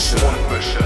[0.00, 0.78] Mundmische.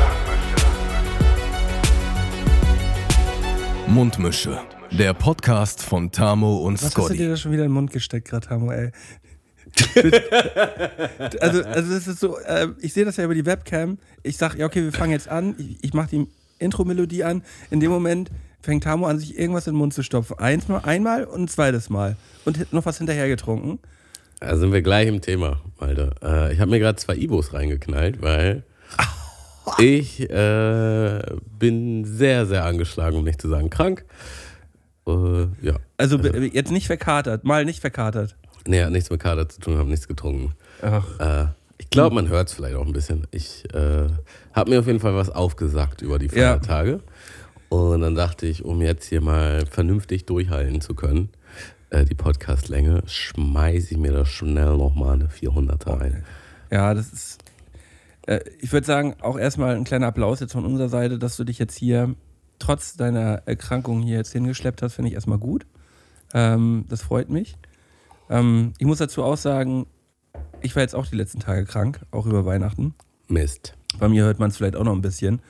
[3.86, 4.60] Mundmische.
[4.90, 7.18] Der Podcast von Tamo und Was hast du Scotty.
[7.18, 8.90] dir da schon wieder in den Mund gesteckt, gerade, Hamo, ey?
[11.40, 13.98] also, also das ist so, äh, ich sehe das ja über die Webcam.
[14.25, 15.54] Ich sag, ja, okay, wir fangen jetzt an.
[15.58, 16.26] Ich, ich mache die
[16.58, 17.44] Intro-Melodie an.
[17.70, 20.40] In dem Moment fängt Tamo an, sich irgendwas in den Mund zu stopfen.
[20.40, 22.17] Einmal, einmal und ein zweites Mal.
[22.44, 23.78] Und noch was hinterher getrunken.
[24.40, 26.17] Da sind wir gleich im Thema, Alter.
[26.20, 28.64] Äh, ich habe mir gerade zwei Ibos reingeknallt, weil
[29.79, 31.20] ich äh,
[31.58, 34.05] bin sehr, sehr angeschlagen, um nicht zu sagen krank.
[35.06, 35.77] Äh, ja.
[35.97, 38.36] Also be- jetzt nicht verkatert, mal nicht verkatert.
[38.66, 40.55] Nee, hat nichts mit Kader zu tun, habe nichts getrunken.
[41.19, 43.27] Äh, ich glaube, man hört es vielleicht auch ein bisschen.
[43.30, 44.06] Ich äh,
[44.55, 46.33] habe mir auf jeden Fall was aufgesagt über die Ja.
[46.59, 47.00] Feiertage.
[47.69, 51.28] Und dann dachte ich, um jetzt hier mal vernünftig durchhalten zu können,
[51.91, 56.25] äh, die Podcastlänge, schmeiße ich mir da schnell nochmal eine 400er rein.
[56.70, 57.44] Ja, das ist.
[58.27, 61.44] Äh, ich würde sagen, auch erstmal ein kleiner Applaus jetzt von unserer Seite, dass du
[61.44, 62.14] dich jetzt hier
[62.58, 65.66] trotz deiner Erkrankung hier jetzt hingeschleppt hast, finde ich erstmal gut.
[66.33, 67.56] Ähm, das freut mich.
[68.31, 69.86] Ähm, ich muss dazu auch sagen,
[70.62, 72.94] ich war jetzt auch die letzten Tage krank, auch über Weihnachten.
[73.28, 73.75] Mist.
[73.98, 75.41] Bei mir hört man es vielleicht auch noch ein bisschen.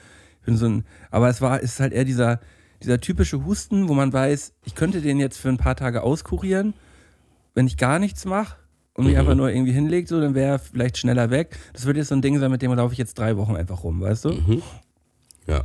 [0.41, 2.41] Ich bin so ein, aber es war, es ist halt eher dieser,
[2.83, 6.75] dieser typische Husten, wo man weiß, ich könnte den jetzt für ein paar Tage auskurieren.
[7.55, 8.57] Wenn ich gar nichts mache
[8.95, 9.21] und mich Mhm.
[9.21, 11.59] einfach nur irgendwie hinlegt, so, dann wäre er vielleicht schneller weg.
[11.73, 13.83] Das wird jetzt so ein Ding sein, mit dem laufe ich jetzt drei Wochen einfach
[13.85, 14.29] rum, weißt du?
[14.33, 14.63] Mhm.
[15.47, 15.65] Ja,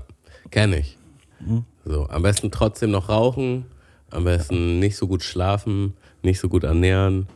[0.51, 0.97] kenne ich.
[1.39, 1.63] Mhm.
[1.85, 3.65] So, am besten trotzdem noch rauchen,
[4.11, 7.27] am besten nicht so gut schlafen, nicht so gut ernähren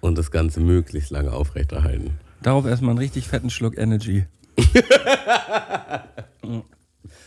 [0.00, 2.12] und das Ganze möglichst lange aufrechterhalten.
[2.42, 4.24] Darauf erstmal einen richtig fetten Schluck Energy.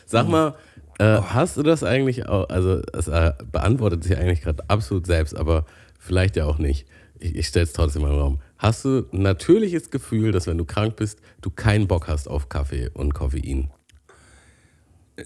[0.05, 0.55] Sag mal,
[0.99, 5.35] äh, hast du das eigentlich auch, also es äh, beantwortet sich eigentlich gerade absolut selbst,
[5.35, 5.65] aber
[5.99, 6.85] vielleicht ja auch nicht.
[7.19, 8.39] Ich, ich stelle es trotzdem mal im Raum.
[8.57, 12.49] Hast du ein natürliches Gefühl, dass wenn du krank bist, du keinen Bock hast auf
[12.49, 13.69] Kaffee und Koffein?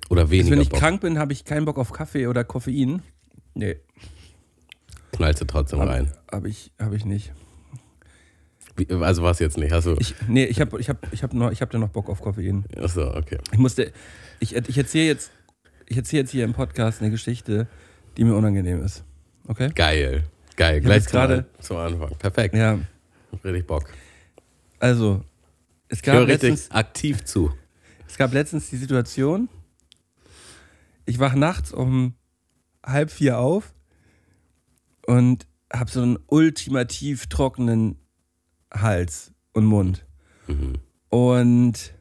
[0.10, 0.80] Oder Also weniger wenn ich Bock?
[0.80, 3.02] krank bin, habe ich keinen Bock auf Kaffee oder Koffein.
[3.56, 3.78] Nee,
[5.14, 6.12] Knallst du trotzdem rein?
[6.32, 7.34] habe ich, hab ich nicht.
[8.78, 9.72] Wie, also was jetzt nicht?
[9.74, 9.96] Hast du?
[10.00, 12.22] Ich, nee, ich habe ich hab, ich hab noch, ich hab da noch Bock auf
[12.22, 12.64] Koffein.
[12.78, 13.38] Achso, okay.
[13.52, 13.92] Ich musste,
[14.40, 15.32] ich, ich erzähle jetzt,
[15.88, 17.68] ich erzähle jetzt hier im Podcast eine Geschichte,
[18.16, 19.04] die mir unangenehm ist.
[19.48, 19.72] Okay?
[19.76, 20.24] Geil.
[20.60, 20.82] Geil.
[20.82, 22.10] Gleich gerade- zum Anfang.
[22.18, 22.54] Perfekt.
[22.54, 22.80] Ja,
[23.32, 23.86] Hab Richtig Bock.
[24.80, 25.24] also,
[25.88, 27.50] es gab, letztens, aktiv zu.
[28.10, 29.48] es gab letztens die Situation,
[31.06, 32.14] ich wach nachts um
[32.86, 33.74] halb vier auf
[35.08, 37.96] und habe so einen ultimativ trockenen
[38.74, 40.06] Hals und Mund.
[40.48, 40.74] Mhm.
[41.08, 41.94] Und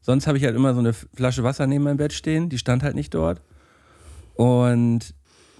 [0.00, 2.82] sonst habe ich halt immer so eine Flasche Wasser neben meinem Bett stehen, die stand
[2.82, 3.42] halt nicht dort.
[4.34, 5.14] Und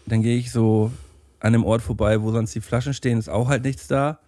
[0.07, 0.91] dann gehe ich so
[1.41, 4.21] an dem Ort vorbei, wo sonst die Flaschen stehen, ist auch halt nichts da.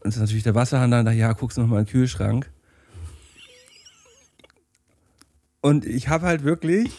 [0.00, 2.50] Und ist natürlich der Wasserhahn da, ja, guckst du noch mal in den Kühlschrank.
[5.60, 6.96] Und ich habe halt wirklich,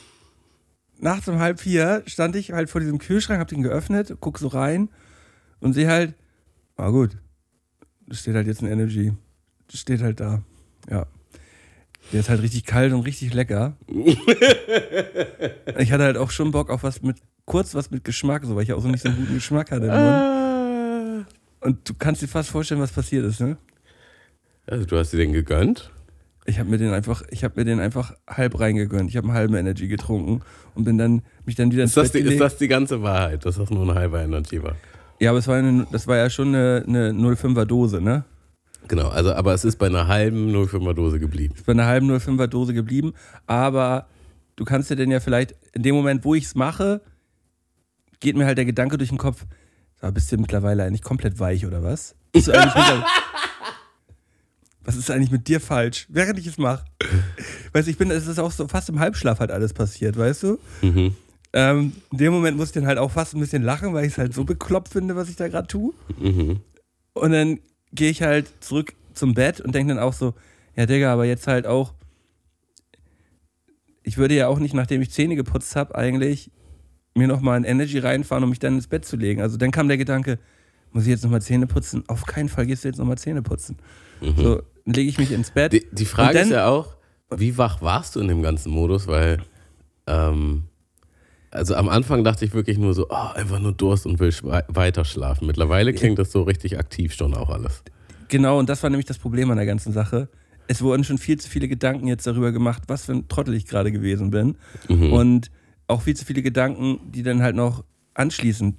[0.98, 4.48] nachts um halb vier stand ich halt vor diesem Kühlschrank, habe den geöffnet, guck so
[4.48, 4.90] rein
[5.60, 6.14] und sehe halt,
[6.76, 7.18] ah gut,
[8.08, 9.14] da steht halt jetzt ein Energy.
[9.68, 10.42] Das steht halt da.
[10.90, 11.06] Ja.
[12.12, 13.78] Der ist halt richtig kalt und richtig lecker.
[15.78, 18.64] ich hatte halt auch schon Bock auf was mit, kurz was mit Geschmack, so, weil
[18.64, 21.26] ich auch so nicht so einen guten Geschmack hatte im Mund.
[21.62, 23.58] Und du kannst dir fast vorstellen, was passiert ist, ne?
[24.66, 25.92] Also du hast dir den gegönnt?
[26.46, 29.10] Ich habe mir den einfach, ich habe mir den einfach halb reingegönnt.
[29.10, 30.42] Ich habe einen halben Energy getrunken
[30.74, 33.46] und bin dann mich dann wieder ins Ist das, die, ist das die ganze Wahrheit,
[33.46, 34.76] dass das nur ein halber Energy war?
[35.20, 38.24] Ja, aber es war eine, das war ja schon eine, eine 05er Dose, ne?
[38.90, 41.54] Genau, also aber es ist bei einer halben 05er Dose geblieben.
[41.56, 43.14] Ist bei einer halben 05er Dose geblieben,
[43.48, 44.08] aber
[44.58, 47.02] du kannst dir denn ja vielleicht in dem Moment, wo ich es mache,
[48.20, 49.46] geht mir halt der Gedanke durch den Kopf,
[50.02, 52.16] sag, bist du mittlerweile eigentlich komplett weich oder was?
[52.34, 53.06] Bist du eigentlich mittler-
[54.84, 56.84] was ist eigentlich mit dir falsch, während ich es mache?
[57.74, 60.44] Weißt du, ich bin, es ist auch so fast im Halbschlaf halt alles passiert, weißt
[60.44, 60.60] du?
[60.82, 61.16] Mhm.
[61.54, 64.14] Ähm, in dem Moment musste ich dann halt auch fast ein bisschen lachen, weil ich
[64.14, 65.94] es halt so bekloppt finde, was ich da gerade tue.
[66.20, 66.60] Mhm.
[67.14, 67.60] Und dann
[67.94, 70.34] gehe ich halt zurück zum Bett und denke dann auch so,
[70.76, 71.94] ja Digga, aber jetzt halt auch,
[74.04, 76.52] ich würde ja auch nicht, nachdem ich Zähne geputzt habe, eigentlich
[77.16, 79.42] mir nochmal ein Energy reinfahren, um mich dann ins Bett zu legen.
[79.42, 80.40] Also dann kam der Gedanke,
[80.92, 82.04] muss ich jetzt nochmal Zähne putzen?
[82.08, 83.78] Auf keinen Fall gehst du jetzt nochmal Zähne putzen.
[84.22, 85.74] So, dann lege ich mich ins Bett.
[85.74, 86.96] Die, die Frage dann- ist ja auch,
[87.36, 89.08] wie wach warst du in dem ganzen Modus?
[89.08, 89.40] Weil,
[90.08, 90.64] ähm,
[91.52, 94.34] also am Anfang dachte ich wirklich nur so, oh, einfach nur Durst und will
[94.68, 95.48] weiter schlafen.
[95.48, 97.84] Mittlerweile klingt das so richtig aktiv schon auch alles.
[98.28, 100.30] Genau, und das war nämlich das Problem an der ganzen Sache.
[100.68, 103.66] Es wurden schon viel zu viele Gedanken jetzt darüber gemacht, was für ein Trottel ich
[103.66, 104.56] gerade gewesen bin.
[104.88, 105.12] Mhm.
[105.12, 105.52] Und
[105.88, 108.76] auch viel zu viele Gedanken, die dann halt noch anschließend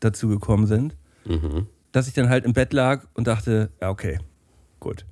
[0.00, 1.66] dazu gekommen sind, Mhm.
[1.92, 4.18] dass ich dann halt im Bett lag und dachte, ja, okay,
[4.80, 5.04] gut.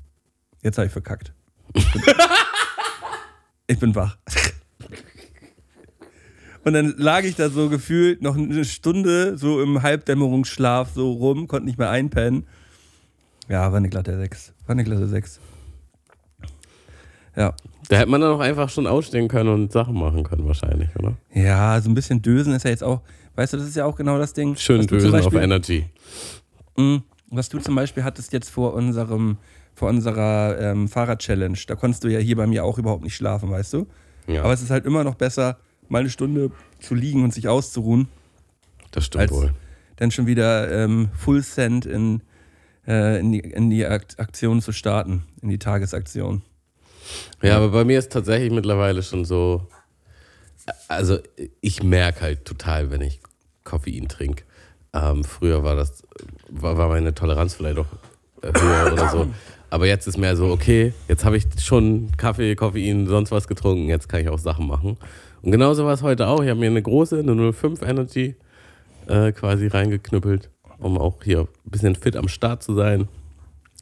[0.62, 1.32] Jetzt habe ich verkackt.
[3.68, 4.16] Ich bin wach.
[6.66, 11.46] Und dann lag ich da so gefühlt noch eine Stunde so im Halbdämmerungsschlaf so rum,
[11.46, 12.44] konnte nicht mehr einpennen.
[13.48, 14.52] Ja, war eine glatte 6.
[14.66, 15.38] War eine glatte 6.
[17.36, 17.54] Ja.
[17.88, 21.16] Da hätte man dann auch einfach schon ausstehen können und Sachen machen können, wahrscheinlich, oder?
[21.32, 23.00] Ja, so ein bisschen Dösen ist ja jetzt auch,
[23.36, 24.56] weißt du, das ist ja auch genau das Ding.
[24.56, 25.84] Schön Dösen auf Beispiel- Energy.
[26.76, 26.96] Mm,
[27.30, 29.36] Was du zum Beispiel hattest jetzt vor unserem,
[29.72, 33.52] vor unserer ähm, Fahrrad-Challenge, da konntest du ja hier bei mir auch überhaupt nicht schlafen,
[33.52, 33.86] weißt du?
[34.26, 35.58] Ja, Aber es ist halt immer noch besser,
[35.90, 36.50] mal eine Stunde
[36.80, 38.08] zu liegen und sich auszuruhen,
[38.90, 39.54] das stimmt wohl.
[39.96, 42.22] dann schon wieder ähm, Full Send in,
[42.86, 46.42] äh, in die, in die Akt Aktion zu starten, in die Tagesaktion.
[47.42, 49.68] Ja, aber bei mir ist tatsächlich mittlerweile schon so,
[50.88, 51.18] also
[51.60, 53.20] ich merke halt total, wenn ich
[53.64, 54.44] Koffein trinke.
[54.92, 56.02] Ähm, früher war das,
[56.48, 57.86] war, war meine Toleranz vielleicht auch
[58.42, 59.26] höher oder so.
[59.68, 63.88] Aber jetzt ist mehr so, okay, jetzt habe ich schon Kaffee, Koffein, sonst was getrunken,
[63.88, 64.96] jetzt kann ich auch Sachen machen.
[65.42, 66.42] Und genauso war es heute auch.
[66.42, 68.36] Ich habe mir eine große, eine 05 Energy
[69.06, 73.08] äh, quasi reingeknüppelt, um auch hier ein bisschen fit am Start zu sein.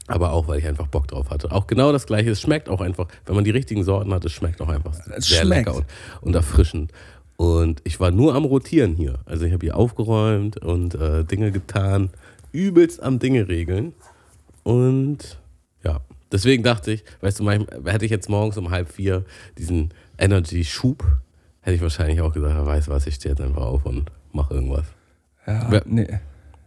[0.06, 1.51] Aber auch, weil ich einfach Bock drauf hatte.
[1.51, 2.31] Auch genau das Gleiche.
[2.31, 5.27] Es schmeckt auch einfach, wenn man die richtigen Sorten hat, es schmeckt auch einfach Es
[5.27, 5.67] sehr schmeckt.
[5.67, 5.87] lecker und,
[6.21, 6.93] und erfrischend.
[7.37, 9.19] Und ich war nur am Rotieren hier.
[9.25, 12.11] Also ich habe hier aufgeräumt und äh, Dinge getan.
[12.53, 13.95] Übelst am Dinge regeln.
[14.62, 15.39] Und
[15.83, 19.25] ja, deswegen dachte ich, weißt du, manchmal, hätte ich jetzt morgens um halb vier
[19.59, 21.03] diesen Energy-Schub,
[21.65, 24.55] hätte ich wahrscheinlich auch gesagt, ja, weiß was, ich stehe jetzt einfach auf und mache
[24.55, 24.87] irgendwas.
[25.47, 26.07] Ja, Wer- nee,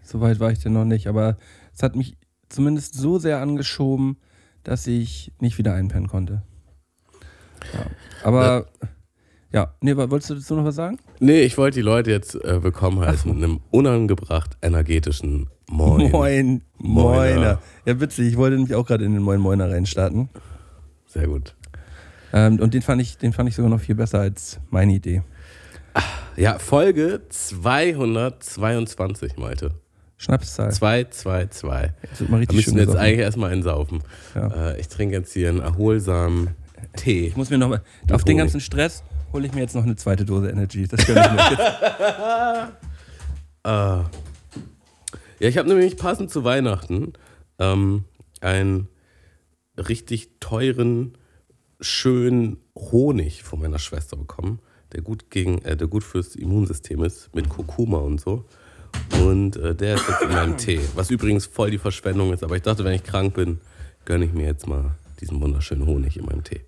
[0.04, 1.38] so weit war ich denn noch nicht, aber
[1.74, 2.18] es hat mich
[2.50, 4.18] zumindest so sehr angeschoben,
[4.64, 6.42] dass ich nicht wieder einpennen konnte.
[7.74, 7.86] Ja.
[8.24, 8.68] Aber,
[9.52, 10.98] ja, nee, wa- wolltest du dazu noch was sagen?
[11.20, 16.12] Nee, ich wollte die Leute jetzt äh, willkommen heißen mit einem unangebracht energetischen Moin.
[16.12, 17.34] Moin, Moiner.
[17.36, 17.62] Moiner.
[17.86, 20.30] Ja, witzig, ich wollte nämlich auch gerade in den Moin Moiner reinstarten.
[21.08, 21.56] Sehr gut.
[22.38, 25.24] Ähm, und den fand, ich, den fand ich sogar noch viel besser als meine Idee.
[26.36, 29.72] Ja, Folge 222, Malte.
[30.18, 30.72] Schnapszahl.
[30.72, 31.92] 222.
[32.10, 34.04] Das wird mal Da richtig müssen wir jetzt eigentlich erstmal einsaufen.
[34.36, 34.72] Ja.
[34.72, 36.50] Äh, ich trinke jetzt hier einen erholsamen
[36.96, 37.26] Tee.
[37.26, 37.82] Ich muss mir noch mal,
[38.12, 39.02] auf den ganzen Stress
[39.34, 40.88] hole ich mir jetzt noch eine zweite Dose Energy.
[40.88, 41.60] Das gönn ich mir jetzt.
[43.64, 44.06] Ah.
[45.40, 47.14] Ja, ich habe nämlich passend zu Weihnachten
[47.60, 48.06] ähm,
[48.40, 48.88] einen
[49.78, 51.17] richtig teuren,
[51.80, 54.60] schönen Honig von meiner Schwester bekommen,
[54.94, 58.46] der gut, gegen, äh, der gut fürs Immunsystem ist, mit Kurkuma und so.
[59.24, 62.44] Und äh, der ist jetzt in meinem Tee, was übrigens voll die Verschwendung ist.
[62.44, 63.60] Aber ich dachte, wenn ich krank bin,
[64.06, 66.62] gönne ich mir jetzt mal diesen wunderschönen Honig in meinem Tee.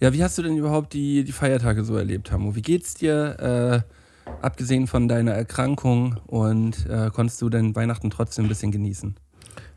[0.00, 2.54] Ja, wie hast du denn überhaupt die, die Feiertage so erlebt, Hamo?
[2.54, 8.46] Wie geht's dir, äh, abgesehen von deiner Erkrankung und äh, konntest du denn Weihnachten trotzdem
[8.46, 9.16] ein bisschen genießen?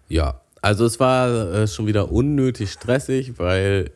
[0.07, 3.91] Ja, also es war äh, schon wieder unnötig stressig, weil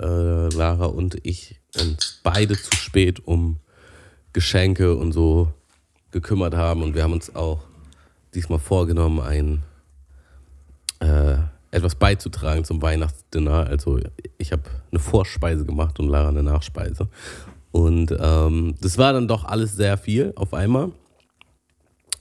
[0.00, 3.58] äh, Lara und ich uns beide zu spät um
[4.32, 5.52] Geschenke und so
[6.10, 7.64] gekümmert haben und wir haben uns auch
[8.34, 9.62] diesmal vorgenommen, ein
[11.00, 11.36] äh,
[11.70, 13.66] etwas beizutragen zum Weihnachtsdinner.
[13.66, 14.00] Also
[14.38, 17.08] ich habe eine Vorspeise gemacht und Lara eine Nachspeise.
[17.70, 20.90] Und ähm, das war dann doch alles sehr viel auf einmal.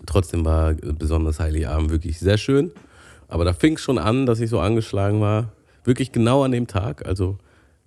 [0.06, 2.74] Trotzdem war besonders Heiligabend wirklich sehr schön.
[3.32, 5.54] Aber da fing es schon an, dass ich so angeschlagen war.
[5.86, 7.06] Wirklich genau an dem Tag.
[7.08, 7.38] Also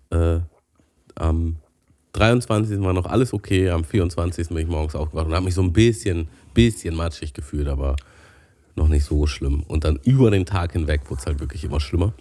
[0.09, 0.41] äh,
[1.17, 1.57] am
[2.15, 2.81] 23.
[2.81, 3.69] war noch alles okay.
[3.69, 4.49] Am 24.
[4.49, 7.95] bin ich morgens aufgewacht und habe mich so ein bisschen, bisschen matschig gefühlt, aber
[8.75, 9.63] noch nicht so schlimm.
[9.65, 12.15] Und dann über den Tag hinweg wurde es halt wirklich immer schlimmer.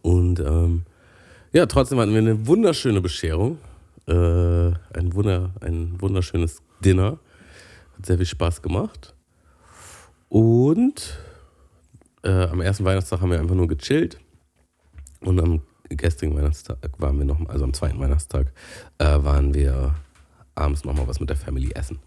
[0.00, 0.84] Und ähm,
[1.52, 3.58] ja, trotzdem hatten wir eine wunderschöne Bescherung.
[4.06, 7.18] Äh, ein, Wunder, ein wunderschönes Dinner.
[7.98, 9.14] Hat sehr viel Spaß gemacht.
[10.30, 11.18] Und
[12.22, 14.18] äh, am ersten Weihnachtstag haben wir einfach nur gechillt.
[15.20, 18.52] Und am gestrigen Weihnachtstag waren wir noch, also am zweiten Weihnachtstag,
[18.98, 19.94] äh, waren wir
[20.54, 21.98] abends nochmal was mit der Family essen.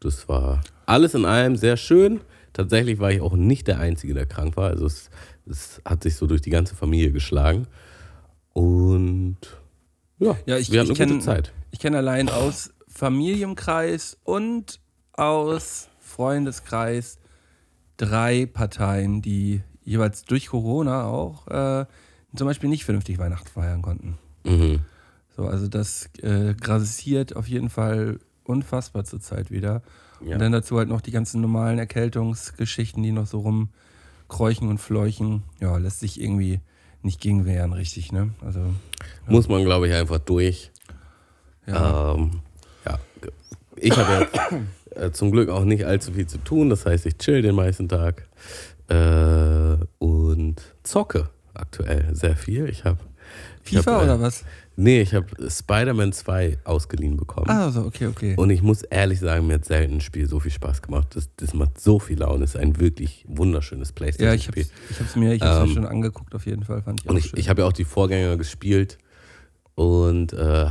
[0.00, 2.20] Das war alles in allem sehr schön.
[2.52, 4.70] Tatsächlich war ich auch nicht der Einzige, der krank war.
[4.70, 5.10] Also es,
[5.46, 7.66] es hat sich so durch die ganze Familie geschlagen.
[8.52, 9.36] Und
[10.18, 11.52] ja, Ja, ich, wir hatten ich eine gute kenne Zeit.
[11.70, 14.80] ich kenn allein aus Familienkreis und
[15.12, 17.18] aus Freundeskreis
[17.98, 21.84] drei Parteien, die jeweils durch Corona auch äh,
[22.34, 24.18] zum Beispiel nicht vernünftig Weihnachten feiern konnten.
[24.44, 24.80] Mhm.
[25.36, 29.82] So, also das äh, grassiert auf jeden Fall unfassbar zurzeit wieder.
[30.24, 30.34] Ja.
[30.34, 35.42] Und dann dazu halt noch die ganzen normalen Erkältungsgeschichten, die noch so rumkräuchen und fleuchen.
[35.60, 36.60] Ja, lässt sich irgendwie
[37.02, 38.30] nicht gegen wehren, richtig, ne?
[38.44, 38.60] Also,
[39.26, 40.72] Muss man, glaube ich, einfach durch.
[41.66, 42.14] ja.
[42.14, 42.40] Ähm,
[42.84, 42.98] ja.
[43.76, 44.34] Ich habe jetzt
[44.98, 46.70] äh, zum Glück auch nicht allzu viel zu tun.
[46.70, 48.28] Das heißt, ich chill den meisten Tag
[48.88, 52.68] äh, und zocke aktuell sehr viel.
[52.68, 52.98] Ich habe
[53.62, 54.44] FIFA hab, äh, oder was?
[54.76, 57.50] Nee, ich habe Spider-Man 2 ausgeliehen bekommen.
[57.50, 58.34] Ah, so, okay, okay.
[58.36, 61.08] Und ich muss ehrlich sagen, mir hat selten ein Spiel so viel Spaß gemacht.
[61.16, 62.44] Das, das macht so viel Laune.
[62.44, 64.64] Es ist ein wirklich wunderschönes ja, ich Playstation-Spiel.
[64.64, 66.82] hab's, ich hab's mir, ich hab's Ähm, mir schon angeguckt, auf jeden Fall.
[66.82, 68.98] Fand ich auch und ich, ich habe ja auch die Vorgänger gespielt.
[69.74, 70.66] Und äh,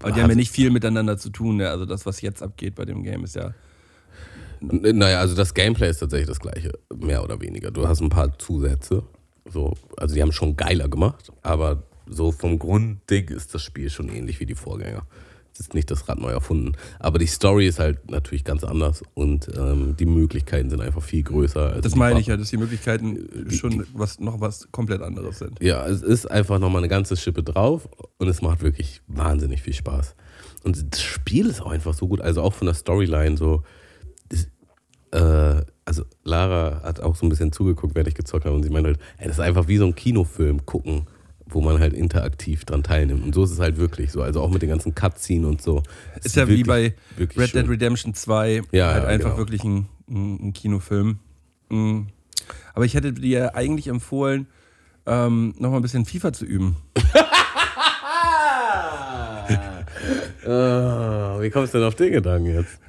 [0.00, 1.56] Aber die haben ja nicht viel miteinander zu tun.
[1.56, 1.68] Ne?
[1.68, 3.54] Also das, was jetzt abgeht bei dem Game, ist ja.
[4.60, 7.70] Naja, also das Gameplay ist tatsächlich das gleiche, mehr oder weniger.
[7.70, 9.02] Du hast ein paar Zusätze.
[9.50, 14.08] So, also die haben schon geiler gemacht, aber so vom Grundding ist das Spiel schon
[14.08, 15.04] ähnlich wie die Vorgänger.
[15.58, 16.72] Ist nicht das Rad neu erfunden.
[16.98, 21.22] Aber die Story ist halt natürlich ganz anders und ähm, die Möglichkeiten sind einfach viel
[21.22, 21.80] größer.
[21.80, 25.62] Das die meine ich ja, dass die Möglichkeiten schon was, noch was komplett anderes sind.
[25.62, 29.74] Ja, es ist einfach nochmal eine ganze Schippe drauf und es macht wirklich wahnsinnig viel
[29.74, 30.16] Spaß.
[30.64, 33.62] Und das Spiel ist auch einfach so gut, also auch von der Storyline so.
[34.28, 34.46] Das,
[35.12, 38.70] äh, also Lara hat auch so ein bisschen zugeguckt, während ich gezockt habe und sie
[38.70, 41.06] meinte halt, ey, das ist einfach wie so ein Kinofilm gucken,
[41.54, 43.22] wo man halt interaktiv dran teilnimmt.
[43.24, 45.82] Und so ist es halt wirklich so, also auch mit den ganzen Cutscenes und so.
[46.18, 47.70] Es Ist ja wie wirklich- bei wirklich Red Dead schön.
[47.70, 49.38] Redemption 2 Ja, halt ja, einfach genau.
[49.38, 51.18] wirklich ein, ein, Kinofilm.
[51.68, 52.02] Mm.
[52.74, 54.46] Aber ich hätte dir eigentlich empfohlen,
[55.06, 56.76] ähm, noch mal ein bisschen FIFA zu üben.
[60.44, 62.80] Ah, wie kommst du denn auf den Gedanken jetzt?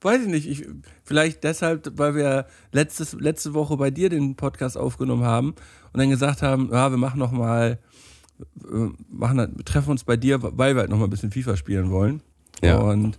[0.00, 0.66] Weiß ich nicht, ich,
[1.04, 5.50] vielleicht deshalb, weil wir letztes, letzte Woche bei dir den Podcast aufgenommen haben
[5.92, 7.78] und dann gesagt haben, ja, wir machen noch mal,
[8.40, 11.90] äh, machen, treffen uns bei dir, weil wir halt noch mal ein bisschen FIFA spielen
[11.90, 12.22] wollen.
[12.62, 12.78] Ja.
[12.78, 13.18] Und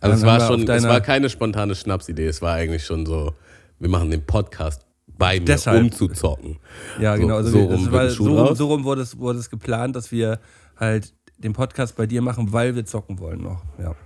[0.00, 3.34] Also es war schon, es war keine spontane Schnapsidee, es war eigentlich schon so,
[3.80, 4.86] wir machen den Podcast
[5.18, 5.82] bei mir, Deshalb.
[5.82, 6.58] um zu zocken.
[7.00, 7.36] Ja, So- genau.
[7.36, 10.38] Also so rum war, so, rum- so rum wurde es, wurde es geplant, dass wir
[10.76, 13.62] halt den Podcast bei dir machen, weil wir zocken wollen noch.
[13.78, 13.96] Ja.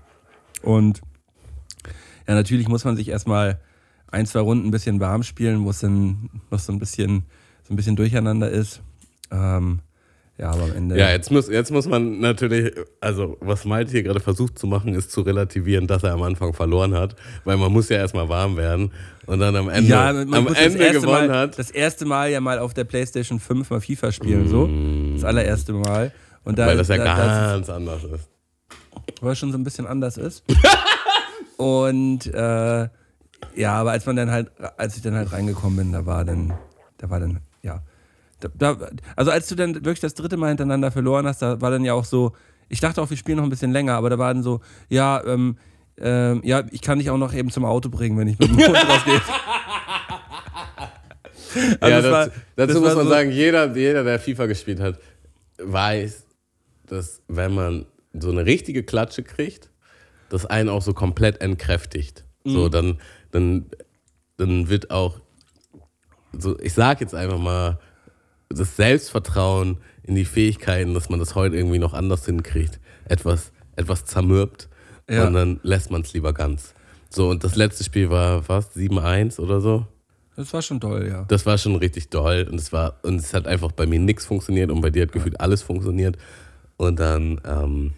[0.63, 1.03] Und
[2.27, 3.59] ja, natürlich muss man sich erstmal
[4.09, 7.25] ein, zwei Runden ein bisschen warm spielen, wo es dann noch so ein bisschen,
[7.67, 8.81] so ein bisschen durcheinander ist.
[9.31, 9.81] Ähm,
[10.37, 10.99] ja, aber am Ende.
[10.99, 14.95] Ja, jetzt muss, jetzt muss man natürlich, also was Malte hier gerade versucht zu machen,
[14.95, 17.15] ist zu relativieren, dass er am Anfang verloren hat,
[17.45, 18.91] weil man muss ja erstmal warm werden
[19.27, 21.59] und dann am Ende, Ja, man am Ende das gewonnen Mal, hat.
[21.59, 24.69] Das erste Mal ja mal auf der PlayStation 5 mal FIFA spielen, so.
[25.15, 26.11] Das allererste Mal.
[26.43, 28.29] Und da, weil das ja da, ganz anders ist.
[29.21, 30.43] weil es schon so ein bisschen anders ist.
[31.57, 32.89] und äh,
[33.57, 36.55] ja, aber als man dann halt, als ich dann halt reingekommen bin, da war dann,
[36.99, 37.83] da war dann, ja.
[38.41, 41.71] Da, da, also als du dann wirklich das dritte Mal hintereinander verloren hast, da war
[41.71, 42.33] dann ja auch so,
[42.69, 45.23] ich dachte auch, wir spielen noch ein bisschen länger, aber da war dann so, ja,
[45.25, 45.57] ähm,
[45.99, 48.57] ähm, ja, ich kann dich auch noch eben zum Auto bringen, wenn ich mit dem
[48.57, 49.21] Hund rausgehe.
[51.81, 54.81] Also ja, dazu, war- dazu das muss man so- sagen, jeder, jeder, der FIFA gespielt
[54.81, 54.99] hat,
[55.59, 56.25] weiß,
[56.87, 59.71] dass wenn man so eine richtige Klatsche kriegt,
[60.29, 62.25] das einen auch so komplett entkräftigt.
[62.45, 62.51] Mhm.
[62.51, 62.99] So, dann,
[63.31, 63.67] dann,
[64.37, 65.21] dann wird auch,
[66.37, 67.79] so, ich sag jetzt einfach mal,
[68.49, 74.05] das Selbstvertrauen in die Fähigkeiten, dass man das heute irgendwie noch anders hinkriegt, etwas, etwas
[74.05, 74.69] zermürbt
[75.09, 75.27] Ja.
[75.27, 76.75] und dann lässt man es lieber ganz.
[77.11, 78.77] So, und das letzte Spiel war was?
[78.77, 79.87] 7-1 oder so?
[80.37, 81.25] Das war schon toll, ja.
[81.29, 84.25] Das war schon richtig doll und es war und es hat einfach bei mir nichts
[84.27, 86.17] funktioniert und bei dir hat gefühlt alles funktioniert
[86.77, 87.93] und dann ähm,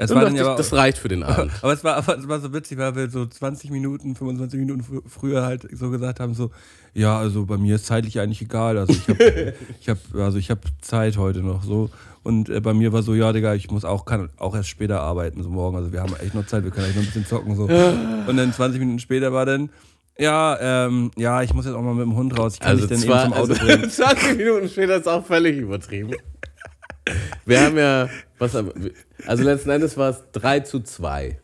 [0.00, 1.52] Das dann war dann ja das reicht für den Abend.
[1.62, 4.82] Aber es war, aber es war so witzig, weil wir so 20 Minuten, 25 Minuten
[4.82, 6.50] fr- früher halt so gesagt haben, so,
[6.94, 8.78] ja, also bei mir ist zeitlich eigentlich egal.
[8.78, 9.54] Also ich habe
[9.88, 11.90] hab, also ich hab Zeit heute noch so.
[12.22, 15.00] Und äh, bei mir war so, ja, Digga, ich muss auch, kann auch erst später
[15.00, 15.76] arbeiten, so morgen.
[15.76, 17.54] Also wir haben echt noch Zeit, wir können echt noch ein bisschen zocken.
[17.56, 17.62] So.
[18.26, 19.70] Und dann 20 Minuten später war dann,
[20.18, 22.54] ja, ähm, ja, ich muss jetzt auch mal mit dem Hund raus.
[22.54, 23.90] Ich kann Also, dich dann zwar, eben zum Auto also bringen.
[23.90, 26.10] 20 Minuten später ist auch völlig übertrieben.
[27.46, 28.70] Wir haben ja, was haben
[29.26, 31.38] also letzten Endes war es 3 zu 2.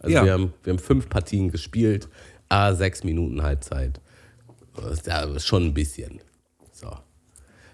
[0.00, 0.24] Also Ja.
[0.24, 2.08] wir, haben, wir haben fünf Partien gespielt,
[2.48, 4.00] a sechs Minuten Halbzeit.
[4.76, 6.20] Das ist ja schon ein bisschen.
[6.72, 6.90] So.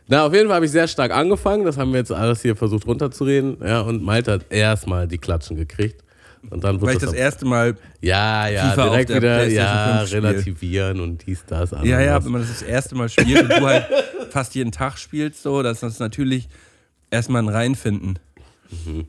[0.06, 1.64] Na, auf jeden Fall habe ich sehr stark angefangen.
[1.64, 3.58] Das haben wir jetzt alles hier versucht runterzureden.
[3.62, 6.02] Ja, und Malte hat erstmal die Klatschen gekriegt.
[6.50, 9.16] Und dann wurde Weil ich das das erste Mal, ja, ja, FIFA auf direkt der
[9.16, 10.24] wieder, ja, 5 spielt.
[10.24, 12.24] relativieren und dies, das, ja, ja, anderes.
[12.26, 13.86] wenn man das das erste Mal spielt und du halt
[14.30, 16.48] fast jeden Tag spielst, so, das ist natürlich
[17.14, 18.18] erstmal ein Reinfinden.
[18.70, 19.06] Mhm.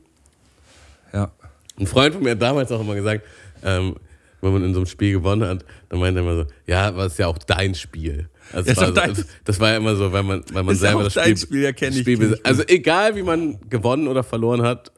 [1.12, 1.30] Ja.
[1.78, 3.24] Ein Freund von mir hat damals auch immer gesagt,
[3.62, 3.96] ähm,
[4.40, 7.06] wenn man in so einem Spiel gewonnen hat, dann meinte er immer so, ja, aber
[7.06, 8.28] es ist ja auch dein Spiel.
[8.52, 10.82] Also Ja, ist war, so- das war ja immer so, wenn man, wenn man Ist
[10.82, 14.62] ja selber das Spiel, Spiel, ja, Spiel ich Also egal, wie man gewonnen oder verloren
[14.62, 14.92] hat,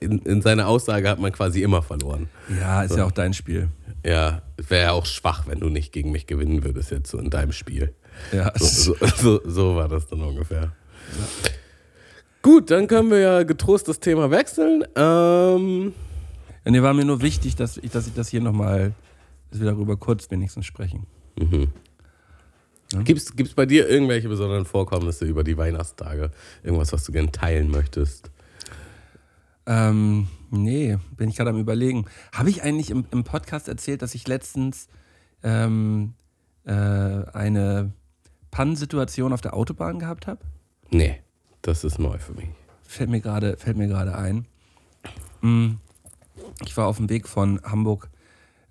[0.00, 2.28] in, in seiner Aussage hat man quasi immer verloren.
[2.60, 3.68] Ja, ist ja auch dein Spiel.
[4.04, 7.18] Ja, es wäre ja auch schwach, wenn du nicht gegen mich gewinnen würdest jetzt so
[7.18, 7.94] in deinem Spiel.
[8.32, 10.72] Ja, So, so, so, so war das dann ungefähr.
[12.44, 14.84] Gut, dann können wir ja getrost das Thema wechseln.
[14.96, 15.94] Ähm,
[16.66, 18.92] mir war mir nur wichtig, dass ich, dass ich das hier nochmal,
[19.50, 21.06] dass wir darüber kurz wenigstens sprechen.
[21.36, 21.68] mhm.
[23.02, 26.30] Gibt es bei dir irgendwelche besonderen Vorkommnisse über die Weihnachtstage?
[26.62, 28.30] Irgendwas, was du gerne teilen möchtest?
[29.64, 32.04] Ähm, nee, bin ich gerade am überlegen.
[32.32, 34.88] Habe ich eigentlich im, im Podcast erzählt, dass ich letztens
[35.42, 36.12] ähm,
[36.66, 37.94] äh, eine
[38.50, 40.40] Pannensituation auf der Autobahn gehabt habe?
[40.90, 41.23] Nee,
[41.64, 42.48] das ist neu für mich.
[42.82, 44.46] Fällt mir gerade, fällt mir gerade ein.
[45.40, 45.72] Mm,
[46.64, 48.08] Ich war auf dem Weg von Hamburg,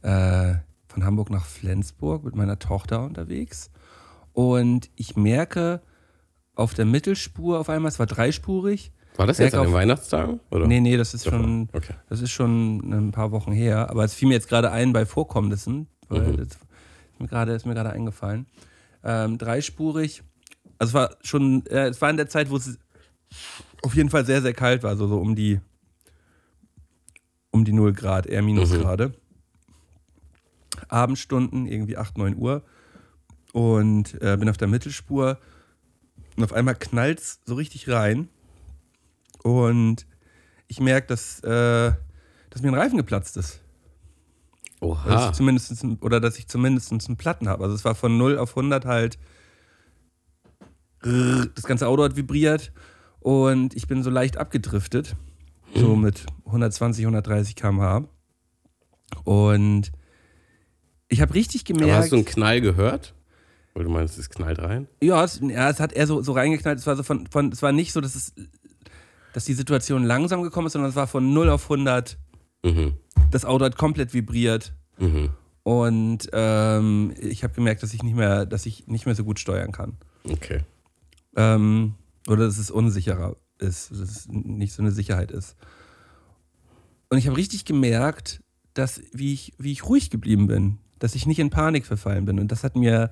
[0.01, 0.55] äh,
[0.87, 3.71] von Hamburg nach Flensburg mit meiner Tochter unterwegs.
[4.33, 5.81] Und ich merke
[6.55, 8.91] auf der Mittelspur auf einmal, es war dreispurig.
[9.15, 10.39] War das jetzt an den Weihnachtstagen?
[10.51, 10.67] Oder?
[10.67, 11.93] Nee, nee, das ist schon, Okay.
[12.09, 13.89] das ist schon ein paar Wochen her.
[13.89, 16.37] Aber es fiel mir jetzt gerade ein bei Vorkommnissen, Mhm.
[16.37, 16.59] das ist
[17.19, 18.45] mir gerade, ist mir gerade eingefallen.
[19.03, 20.23] Ähm, dreispurig.
[20.79, 22.77] Also es war schon, äh, es war in der Zeit, wo es
[23.81, 25.59] auf jeden Fall sehr, sehr kalt war, so, so um die
[27.53, 29.13] um die 0 Grad, eher Minusgrade.
[30.87, 32.63] Abendstunden, irgendwie 8, 9 Uhr.
[33.53, 35.37] Und äh, bin auf der Mittelspur.
[36.35, 38.27] Und auf einmal knallt es so richtig rein.
[39.43, 40.07] Und
[40.67, 41.93] ich merke, dass, äh,
[42.49, 43.61] dass mir ein Reifen geplatzt ist.
[44.79, 45.29] Oder dass Oha.
[45.29, 47.63] ich zumindest, oder dass ich zumindest einen Platten habe.
[47.63, 49.19] Also es war von 0 auf 100 halt.
[51.01, 52.71] Das ganze Auto hat vibriert
[53.23, 55.15] und ich bin so leicht abgedriftet.
[55.75, 58.03] So mit 120, 130 km/h.
[59.23, 59.91] Und
[61.07, 62.03] ich habe richtig Aber gemerkt.
[62.03, 63.15] hast du einen Knall gehört?
[63.73, 64.87] Weil du meinst, es knallt rein?
[65.01, 66.77] Ja, es, ja, es hat eher so, so reingeknallt.
[66.77, 68.33] Es war, so von, von, es war nicht so, dass, es,
[69.33, 72.17] dass die Situation langsam gekommen ist, sondern es war von 0 auf 100.
[72.63, 72.93] Mhm.
[73.31, 74.73] Das Auto hat komplett vibriert.
[74.99, 75.31] Mhm.
[75.63, 79.39] Und ähm, ich habe gemerkt, dass ich, nicht mehr, dass ich nicht mehr so gut
[79.39, 79.97] steuern kann.
[80.29, 80.59] Okay.
[81.35, 81.95] Ähm,
[82.27, 85.55] oder dass es unsicherer ist, dass es nicht so eine Sicherheit ist.
[87.09, 88.41] Und ich habe richtig gemerkt,
[88.73, 92.39] dass, wie, ich, wie ich ruhig geblieben bin, dass ich nicht in Panik verfallen bin.
[92.39, 93.11] Und das hat mir,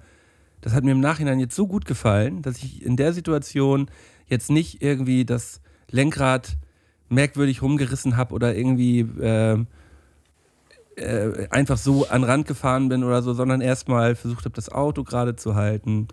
[0.62, 3.92] das hat mir im Nachhinein jetzt so gut gefallen, dass ich in der Situation
[4.28, 6.58] jetzt nicht irgendwie das Lenkrad
[7.10, 9.68] merkwürdig rumgerissen habe oder irgendwie ähm,
[10.96, 15.04] äh, einfach so an Rand gefahren bin oder so, sondern erstmal versucht habe, das Auto
[15.04, 16.08] gerade zu halten,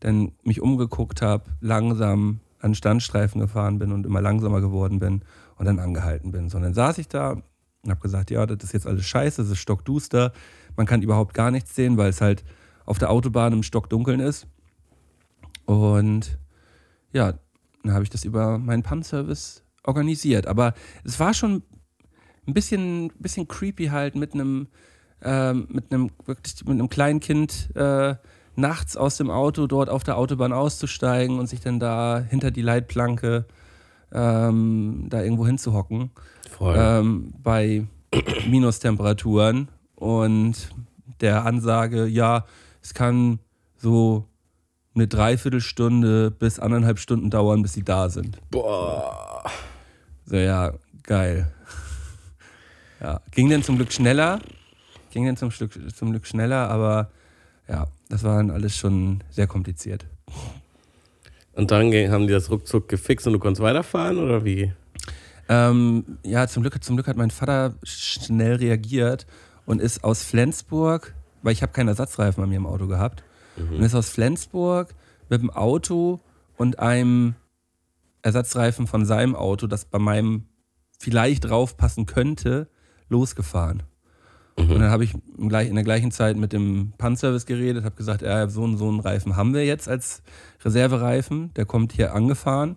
[0.00, 5.22] dann mich umgeguckt habe, langsam an Standstreifen gefahren bin und immer langsamer geworden bin
[5.56, 6.48] und dann angehalten bin.
[6.48, 7.32] Sondern saß ich da
[7.82, 10.32] und habe gesagt, ja, das ist jetzt alles scheiße, es ist stockduster,
[10.76, 12.44] man kann überhaupt gar nichts sehen, weil es halt
[12.84, 14.46] auf der Autobahn im Stockdunkeln ist.
[15.64, 16.38] Und
[17.12, 17.34] ja,
[17.82, 20.46] dann habe ich das über meinen Pannenservice organisiert.
[20.46, 21.62] Aber es war schon
[22.46, 24.68] ein bisschen, bisschen creepy halt mit einem,
[25.22, 28.16] ähm, mit einem wirklich mit einem kleinen Kind äh,
[28.56, 32.62] nachts aus dem Auto dort auf der Autobahn auszusteigen und sich dann da hinter die
[32.62, 33.46] Leitplanke
[34.12, 36.10] ähm, da irgendwo hinzuhocken
[36.50, 36.74] Voll.
[36.76, 37.86] ähm, bei
[38.48, 40.70] Minustemperaturen und
[41.20, 42.44] der Ansage, ja,
[42.82, 43.38] es kann
[43.76, 44.26] so
[44.94, 48.38] eine Dreiviertelstunde bis anderthalb Stunden dauern, bis sie da sind.
[48.50, 49.44] Boah.
[50.24, 50.72] So, ja,
[51.04, 51.52] geil.
[53.00, 54.40] Ja, ging dann zum Glück schneller.
[55.10, 57.10] Ging dann zum, zum Glück schneller, aber
[57.70, 60.04] ja, das war dann alles schon sehr kompliziert.
[61.52, 64.72] Und dann haben die das ruckzuck gefixt und du konntest weiterfahren oder wie?
[65.48, 69.26] Ähm, ja, zum Glück, zum Glück hat mein Vater schnell reagiert
[69.66, 73.22] und ist aus Flensburg, weil ich habe keinen Ersatzreifen bei mir im Auto gehabt,
[73.56, 74.94] und ist aus Flensburg
[75.28, 76.20] mit dem Auto
[76.56, 77.34] und einem
[78.22, 80.44] Ersatzreifen von seinem Auto, das bei meinem
[80.98, 82.68] vielleicht draufpassen könnte,
[83.08, 83.82] losgefahren.
[84.68, 88.48] Und dann habe ich in der gleichen Zeit mit dem Panzervice geredet, habe gesagt, ja,
[88.48, 90.22] so einen, so einen Reifen haben wir jetzt als
[90.64, 92.76] Reservereifen, der kommt hier angefahren.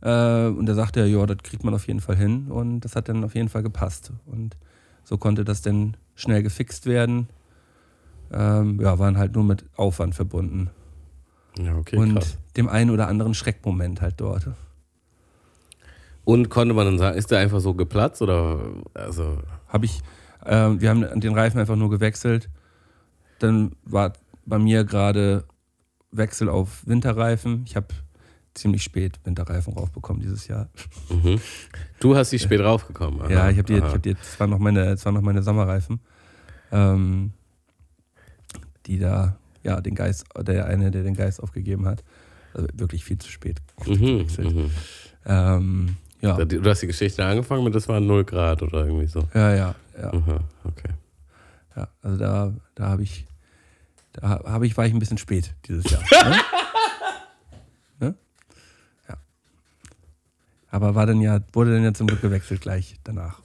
[0.00, 2.48] Äh, und da sagte er, ja, das kriegt man auf jeden Fall hin.
[2.48, 4.12] Und das hat dann auf jeden Fall gepasst.
[4.26, 4.56] Und
[5.04, 7.28] so konnte das dann schnell gefixt werden.
[8.32, 10.70] Ähm, ja, waren halt nur mit Aufwand verbunden.
[11.58, 12.38] Ja, okay, und krass.
[12.56, 14.48] dem einen oder anderen Schreckmoment halt dort.
[16.24, 18.60] Und konnte man dann sagen, ist der einfach so geplatzt oder
[18.94, 20.02] also Habe ich,
[20.46, 22.48] ähm, wir haben den Reifen einfach nur gewechselt.
[23.38, 24.12] Dann war
[24.46, 25.44] bei mir gerade
[26.10, 27.64] Wechsel auf Winterreifen.
[27.66, 27.88] Ich habe
[28.54, 30.68] ziemlich spät Winterreifen raufbekommen dieses Jahr.
[31.08, 31.40] mhm.
[32.00, 33.20] du hast die spät raufgekommen.
[33.22, 35.42] Aha, Ja, ich habe die, ich hab die, das waren noch meine, waren noch meine
[35.42, 36.00] Sommerreifen,
[36.70, 37.32] ähm,
[38.86, 42.04] die da, ja, den Geist, der eine, der den Geist aufgegeben hat.
[42.54, 43.62] Also wirklich viel zu spät.
[43.86, 44.44] Mhm, gewechselt.
[44.44, 44.70] mhm.
[45.24, 49.28] Ähm, ja, Du hast die Geschichte angefangen mit, das waren 0 Grad oder irgendwie so.
[49.34, 50.90] ja, ja, ja, Aha, okay.
[51.76, 51.88] ja.
[52.02, 53.26] Also da, da habe ich,
[54.12, 56.00] da habe ich, war ich ein bisschen spät dieses Jahr.
[56.30, 56.36] ne?
[58.00, 58.14] ne?
[59.08, 59.16] Ja.
[60.70, 63.40] Aber war dann ja, wurde dann ja zum Glück gewechselt gleich danach.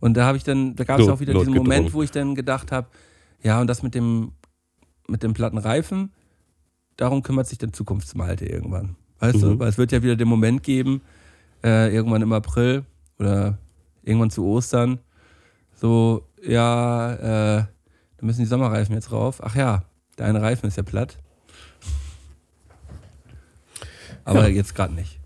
[0.00, 1.54] Und da habe ich dann, da gab es auch wieder diesen.
[1.54, 2.88] Moment, wo ich dann gedacht habe,
[3.42, 4.32] ja, und das mit dem,
[5.08, 6.12] mit dem platten Reifen,
[6.96, 8.96] darum kümmert sich dann Zukunftsmalte irgendwann.
[9.20, 9.40] Weißt Mhm.
[9.40, 9.58] du?
[9.60, 11.02] Weil es wird ja wieder den Moment geben,
[11.64, 12.84] äh, irgendwann im April
[13.18, 13.58] oder
[14.02, 14.98] irgendwann zu Ostern,
[15.74, 17.64] so, ja, äh,
[18.16, 19.40] da müssen die Sommerreifen jetzt rauf.
[19.42, 19.84] Ach ja,
[20.18, 21.18] der eine Reifen ist ja platt.
[24.24, 24.48] Aber Ja.
[24.48, 25.18] jetzt gerade nicht.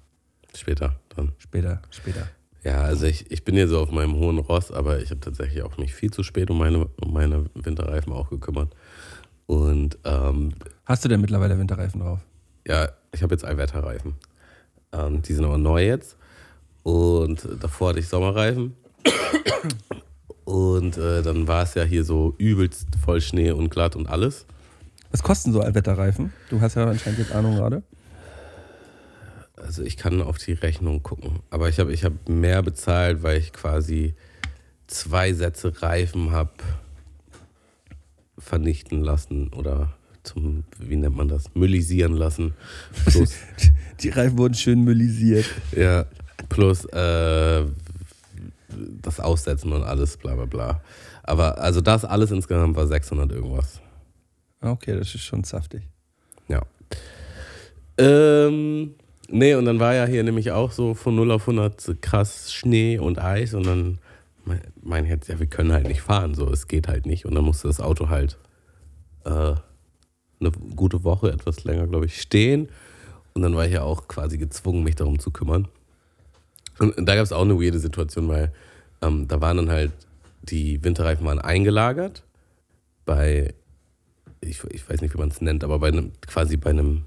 [0.54, 1.32] Später dann.
[1.38, 2.28] Später, später.
[2.64, 5.62] Ja, also ich, ich bin hier so auf meinem hohen Ross, aber ich habe tatsächlich
[5.62, 8.74] auch mich viel zu spät um meine, um meine Winterreifen auch gekümmert.
[9.46, 10.52] Und ähm,
[10.84, 12.20] Hast du denn mittlerweile Winterreifen drauf?
[12.66, 14.14] ja, ich habe jetzt Allwetterreifen.
[14.92, 16.15] Ähm, die sind aber neu jetzt.
[16.86, 18.76] Und davor hatte ich Sommerreifen.
[20.44, 24.46] Und äh, dann war es ja hier so übelst voll Schnee und glatt und alles.
[25.10, 26.32] Was kosten so Allwetterreifen?
[26.48, 27.82] Du hast ja anscheinend jetzt Ahnung gerade.
[29.56, 31.40] Also ich kann auf die Rechnung gucken.
[31.50, 34.14] Aber ich habe ich hab mehr bezahlt, weil ich quasi
[34.86, 36.52] zwei Sätze Reifen habe
[38.38, 42.54] vernichten lassen oder zum, wie nennt man das, müllisieren lassen.
[44.00, 45.46] Die Reifen wurden schön müllisiert.
[45.72, 46.06] ja,
[46.56, 47.64] plus äh,
[49.02, 50.80] das Aussetzen und alles, bla bla bla.
[51.22, 53.80] Aber also das alles insgesamt war 600 irgendwas.
[54.62, 55.82] Okay, das ist schon saftig.
[56.48, 56.62] Ja.
[57.98, 58.94] Ähm,
[59.28, 62.98] nee, und dann war ja hier nämlich auch so von 0 auf 100 krass Schnee
[62.98, 63.98] und Eis und dann
[64.46, 67.26] mein, mein ich jetzt, ja, wir können halt nicht fahren, so, es geht halt nicht.
[67.26, 68.38] Und dann musste das Auto halt
[69.24, 69.54] äh,
[70.40, 72.68] eine gute Woche, etwas länger, glaube ich, stehen.
[73.34, 75.68] Und dann war ich ja auch quasi gezwungen, mich darum zu kümmern.
[76.78, 78.52] Und da gab es auch eine weirde Situation, weil
[79.02, 79.92] ähm, da waren dann halt,
[80.42, 82.22] die Winterreifen waren eingelagert
[83.04, 83.54] bei,
[84.40, 87.04] ich, ich weiß nicht, wie man es nennt, aber bei einem, quasi bei einem,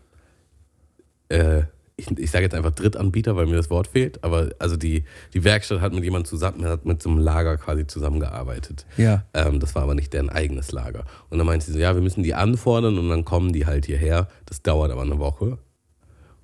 [1.29, 1.63] äh,
[1.97, 5.03] ich, ich sage jetzt einfach Drittanbieter, weil mir das Wort fehlt, aber also die,
[5.33, 8.85] die Werkstatt hat mit jemandem zusammen, hat mit so einem Lager quasi zusammengearbeitet.
[8.97, 9.25] Ja.
[9.33, 11.03] Ähm, das war aber nicht deren eigenes Lager.
[11.29, 13.85] Und dann meinte sie so, ja, wir müssen die anfordern und dann kommen die halt
[13.85, 14.29] hierher.
[14.45, 15.57] Das dauert aber eine Woche.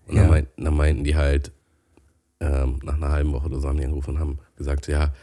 [0.07, 0.29] Und dann, Ja.
[0.29, 1.51] meint, dann meinten die halt,
[2.39, 5.13] ähm, nach einer halben Woche oder so haben die angerufen und haben gesagt, ja,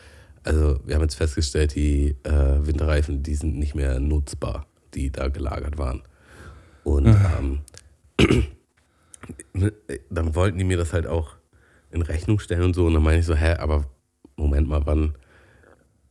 [0.45, 5.29] also wir haben jetzt festgestellt, die äh, Winterreifen, die sind nicht mehr nutzbar, die da
[5.29, 6.03] gelagert waren.
[6.85, 7.61] Und ähm,
[10.11, 11.37] dann wollten die mir das halt auch
[11.91, 12.87] in Rechnung stellen und so.
[12.87, 13.85] Und dann meine ich so, hä, aber
[14.37, 15.15] Moment mal, wann,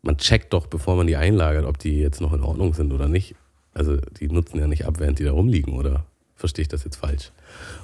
[0.02, 3.10] man checkt doch, bevor man die einlagert, ob die jetzt noch in Ordnung sind oder
[3.10, 3.36] nicht.
[3.74, 6.98] Also die nutzen ja nicht ab, während die da rumliegen, oder verstehe ich das jetzt
[6.98, 7.32] falsch?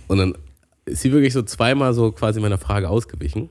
[0.07, 0.37] Und dann
[0.87, 3.49] ist sie wirklich so zweimal so quasi meiner Frage ausgewichen.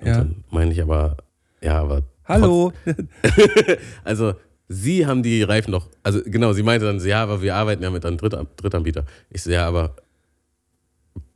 [0.00, 0.18] Und Ja.
[0.18, 1.16] dann meine ich aber,
[1.60, 2.72] ja, aber Hallo.
[4.04, 4.34] also
[4.70, 7.88] Sie haben die Reifen doch, also genau, sie meinte dann, ja, aber wir arbeiten ja
[7.88, 9.06] mit einem Dritt, Drittanbieter.
[9.30, 9.96] Ich so, ja, aber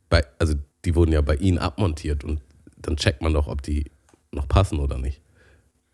[0.07, 0.53] bei, also
[0.85, 2.41] die wurden ja bei Ihnen abmontiert und
[2.77, 3.89] dann checkt man doch, ob die
[4.31, 5.19] noch passen oder nicht.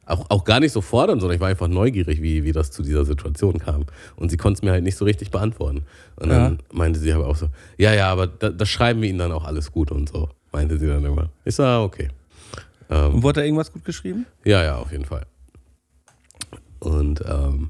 [0.10, 2.82] Auch, auch gar nicht so fordern, sondern ich war einfach neugierig, wie, wie das zu
[2.84, 3.86] dieser Situation kam.
[4.16, 5.84] Und sie konnte es mir halt nicht so richtig beantworten.
[6.16, 9.20] Und dann meinte sie aber auch so, ja, ja, aber da, das schreiben wir Ihnen
[9.20, 11.30] dann auch alles gut und so, meinte sie dann immer.
[11.46, 12.10] Ich so, ah, okay.
[12.90, 14.26] Ähm, Und wurde da irgendwas gut geschrieben?
[14.44, 15.26] ja, ja, auf jeden Fall.
[16.80, 17.70] Und ähm,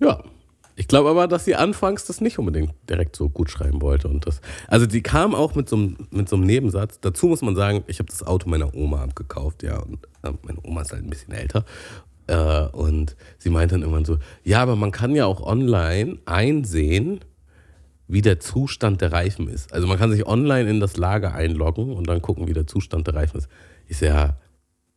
[0.00, 0.22] ja,
[0.76, 4.08] ich glaube aber, dass sie anfangs das nicht unbedingt direkt so gut schreiben wollte.
[4.08, 6.98] Und das, also die kam auch mit so, einem, mit so einem Nebensatz.
[7.00, 10.58] Dazu muss man sagen, ich habe das Auto meiner Oma abgekauft, ja, und äh, meine
[10.64, 11.64] Oma ist halt ein bisschen älter.
[12.26, 17.20] Äh, und sie meinte dann irgendwann so, ja, aber man kann ja auch online einsehen,
[18.08, 19.72] wie der Zustand der Reifen ist.
[19.72, 23.06] Also man kann sich online in das Lager einloggen und dann gucken, wie der Zustand
[23.06, 23.48] der Reifen ist.
[23.86, 24.36] Ich so, ja,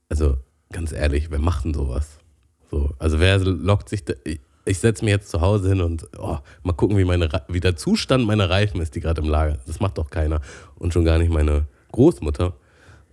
[0.09, 0.37] also
[0.71, 2.19] ganz ehrlich, wer macht denn sowas?
[2.69, 4.13] So, also wer lockt sich, da,
[4.67, 7.75] ich, setze mich jetzt zu Hause hin und oh, mal gucken, wie, meine, wie der
[7.75, 9.57] Zustand meiner Reifen ist, die gerade im Lager.
[9.65, 10.41] Das macht doch keiner
[10.75, 12.53] und schon gar nicht meine Großmutter.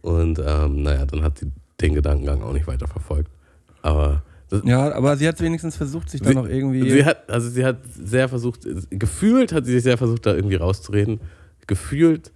[0.03, 3.31] Und ähm, naja, dann hat sie den Gedankengang auch nicht weiter verfolgt.
[3.83, 6.88] Aber das, Ja, aber sie hat wenigstens versucht, sich da noch irgendwie.
[6.90, 10.57] Sie hat, also sie hat sehr versucht, gefühlt hat sie sich sehr versucht, da irgendwie
[10.57, 11.21] rauszureden.
[11.67, 12.33] Gefühlt,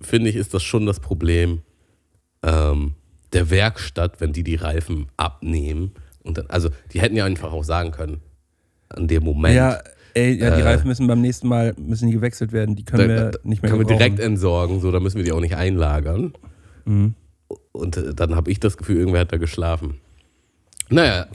[0.00, 1.62] finde ich, ist das schon das Problem
[2.42, 2.94] ähm,
[3.32, 5.92] der Werkstatt, wenn die die Reifen abnehmen.
[6.24, 8.20] Und dann, also die hätten ja einfach auch sagen können,
[8.88, 9.54] an dem Moment.
[9.56, 9.78] ja,
[10.14, 12.76] ey, ja, die Äh, Reifen müssen beim nächsten Mal müssen die gewechselt werden.
[12.76, 13.98] Die können da, wir da nicht mehr können wir gebrauchen.
[13.98, 16.32] direkt entsorgen, so, da müssen wir die auch nicht einlagern.
[16.84, 17.14] Mhm.
[17.72, 19.94] Und äh, dann habe ich das Gefühl, irgendwer hat da geschlafen.
[20.90, 21.26] Naja,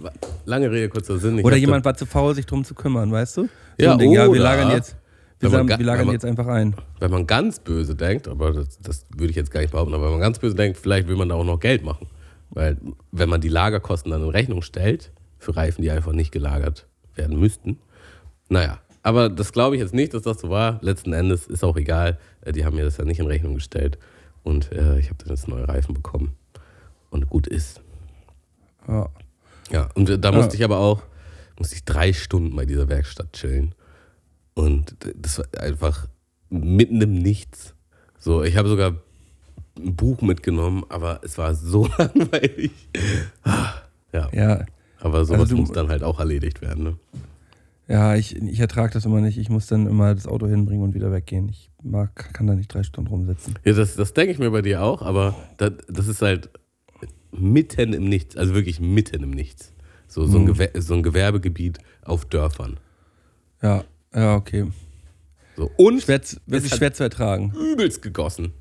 [0.45, 1.39] lange Rede, kurzer Sinn.
[1.39, 3.41] Ich Oder jemand war zu faul, sich drum zu kümmern, weißt du?
[3.43, 4.95] So Ja, Ding, ja, wir lagern jetzt,
[5.39, 6.75] wir, sagen, wir lagern man- jetzt einfach ein.
[6.99, 10.03] wenn man ganz böse denkt, aber das, das würde ich jetzt gar nicht behaupten, aber
[10.05, 12.07] wenn man ganz böse denkt, vielleicht will man da auch noch Geld machen.
[12.49, 12.77] Weil
[13.11, 17.39] wenn man die Lagerkosten dann in Rechnung stellt, für Reifen, die einfach nicht gelagert werden
[17.39, 17.77] müssten,
[18.49, 20.79] naja, aber das glaube ich jetzt nicht, dass das so war.
[20.81, 23.97] Letzten Endes ist auch egal, Äh, die haben mir das ja nicht in Rechnung gestellt
[24.43, 26.35] und äh, ich habe dann jetzt neue Reifen bekommen
[27.09, 27.81] und gut ist.
[28.87, 29.09] Ja.
[29.71, 30.59] Ja, und äh, da musste Ja.
[30.59, 31.03] ich aber auch,
[31.59, 33.75] musste ich drei Stunden bei dieser Werkstatt chillen.
[34.53, 36.07] Und das war einfach
[36.49, 37.75] mitten im Nichts.
[38.17, 38.95] So, ich habe sogar
[39.77, 42.71] ein Buch mitgenommen, aber es war so langweilig.
[44.13, 44.65] Ja, Ja,
[44.99, 46.83] aber sowas Also du- muss dann halt auch erledigt werden.
[46.83, 46.97] Ne?
[47.87, 49.37] ja, ich, ich ertrage das immer nicht.
[49.37, 51.49] Ich muss dann immer das Auto hinbringen und wieder weggehen.
[51.49, 53.53] Ich mag, kann da nicht drei Stunden rumsitzen.
[53.63, 56.49] Ja, das, das denke ich mir bei dir auch, aber das, das ist halt
[57.31, 59.73] mitten im Nichts, also wirklich mitten im Nichts.
[60.07, 60.47] So, so, ein, Mhm.
[60.53, 62.79] Gewer so ein Gewerbegebiet auf Dörfern.
[63.61, 63.83] Ja,
[64.15, 64.65] ja, okay.
[65.57, 67.51] So, und Schwer, wirklich hat- schwer zu ertragen.
[67.73, 68.53] übelst gegossen.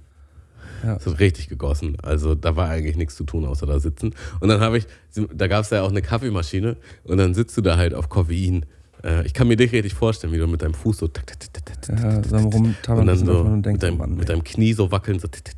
[0.84, 0.94] Ja.
[0.94, 1.96] Hat richtig gegossen.
[2.02, 4.14] Also da war eigentlich nichts zu tun, außer da sitzen.
[4.40, 4.86] Und dann habe ich,
[5.34, 8.66] da gab es ja auch eine Kaffeemaschine und dann sitzt du da halt auf Koffein.
[9.04, 12.36] Äh, Ich kann mir dich richtig vorstellen, wie du mit deinem Fuß so Ja, so
[12.36, 15.18] und dann so und mit denkt, deinem, Mann, mit deinem Knie so wackeln.
[15.18, 15.28] So.
[15.28, 15.56] tit.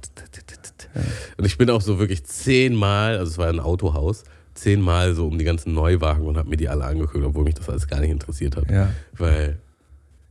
[1.36, 5.38] Und ich bin auch so wirklich zehnmal, also es war ein Autohaus, zehnmal so um
[5.38, 8.10] die ganzen Neuwagen und habe mir die alle angeguckt, obwohl mich das alles gar nicht
[8.10, 8.70] interessiert hat.
[8.70, 9.58] Ja, Weil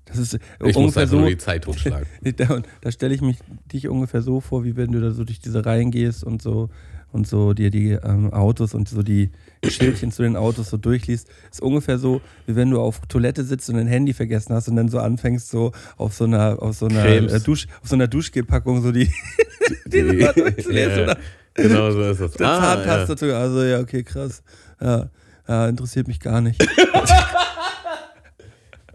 [0.08, 1.20] das ist ich muss einfach so.
[1.20, 2.08] nur die Zeit totschlagen.
[2.38, 3.38] Da, da stelle ich mich
[3.72, 6.70] dich ungefähr so vor, wie wenn du da so durch diese Reihen gehst und so
[7.12, 9.32] und so dir die ähm, Autos und so die
[9.66, 11.30] Schildchen zu den Autos so durchliest.
[11.52, 14.76] Ist ungefähr so, wie wenn du auf Toilette sitzt und dein Handy vergessen hast und
[14.76, 18.08] dann so anfängst, so auf so einer, auf so einer äh, Dusch, auf so einer
[18.08, 19.12] Duschgelpackung so die,
[19.86, 21.18] die durchzulesen Ja, oder
[21.54, 22.42] genau so ist das.
[22.42, 23.40] Ah, ja.
[23.40, 24.44] Also ja, okay, krass.
[24.82, 25.10] Ja,
[25.48, 26.62] ja, interessiert mich gar nicht.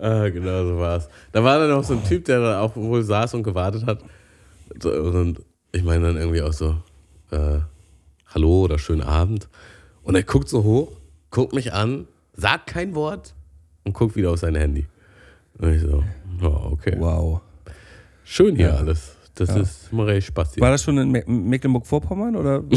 [0.05, 1.09] Ah, genau so war es.
[1.31, 4.01] Da war dann auch so ein Typ, der da auch wohl saß und gewartet hat.
[4.85, 6.77] Und ich meine dann irgendwie auch so,
[7.31, 7.61] äh,
[8.35, 9.49] hallo oder schönen Abend.
[10.03, 10.91] Und er guckt so hoch,
[11.31, 13.35] guckt mich an, sagt kein Wort
[13.85, 14.87] und guckt wieder auf sein Handy.
[15.59, 16.03] Und ich so,
[16.41, 16.97] ja, okay.
[16.99, 17.41] Wow.
[18.25, 18.75] Schön hier Ja.
[18.77, 19.15] alles.
[19.37, 19.61] Das Ja.
[19.63, 20.63] ist mal recht Spaß hier.
[20.63, 22.65] War das schon in Me Mecklenburg-Vorpommern oder?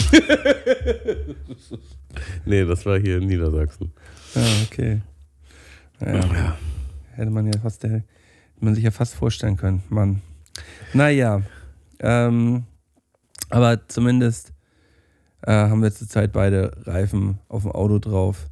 [2.46, 3.92] Nee, das war hier in Niedersachsen.
[4.36, 5.02] Ja, okay.
[6.00, 6.58] Ja, Ja.
[7.16, 8.04] Hätte man ja fast, hätte
[8.60, 10.22] man sich ja fast vorstellen können, Mann.
[10.94, 11.42] Naja,
[12.00, 12.64] ähm,
[13.50, 14.54] aber zumindest
[15.42, 18.50] äh, haben wir zurzeit beide Reifen auf dem Auto drauf,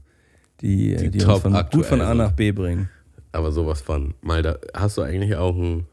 [0.62, 2.89] die, Die die, top uns von, gut von A nach B bringen.
[3.32, 4.13] Aber sowas von.
[4.21, 5.88] Mal da, hast du eigentlich auch einen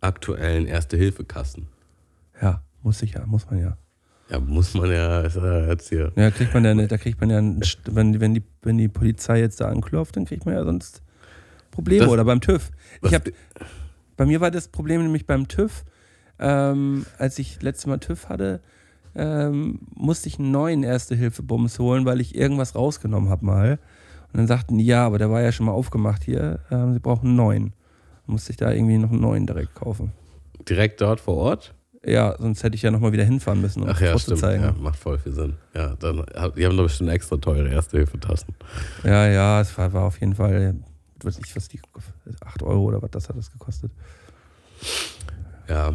[0.00, 1.66] aktuellen Erste-Hilfe-Kasten?
[2.40, 3.76] Ja, muss ich ja, muss man ja.
[4.30, 6.12] Ja, muss man ja, ist ja jetzt hier.
[6.14, 7.38] Ja, kriegt man dann, da kriegt man ja,
[7.86, 11.02] wenn, wenn, die, wenn die Polizei jetzt da anklopft, dann kriegt man ja sonst
[11.70, 12.04] Probleme.
[12.04, 12.70] Das- Oder beim TÜV.
[13.02, 13.22] Ich hab,
[14.16, 15.84] bei mir war das Problem nämlich beim TÜV,
[16.38, 18.60] ähm, als ich letztes Mal TÜV hatte,
[19.14, 23.78] ähm, musste ich einen neuen Erste-Hilfe-Bums holen, weil ich irgendwas rausgenommen habe mal.
[24.32, 27.00] Und dann sagten die, ja, aber der war ja schon mal aufgemacht hier, ähm, sie
[27.00, 27.64] brauchen einen neuen.
[28.26, 30.12] Dann musste ich da irgendwie noch einen neuen direkt kaufen.
[30.68, 31.74] Direkt dort vor Ort?
[32.04, 34.40] Ja, sonst hätte ich ja nochmal wieder hinfahren müssen, um Ach ja, stimmt.
[34.42, 35.54] Ja, macht voll viel Sinn.
[35.74, 36.24] Ja, dann,
[36.56, 38.54] die haben doch bestimmt extra teure Erste-Hilfe-Tasten.
[39.02, 40.76] Ja, ja, es war, war auf jeden Fall,
[41.24, 41.80] weiß ich, was die,
[42.40, 43.90] 8 Euro oder was das hat das gekostet.
[45.68, 45.92] Ja.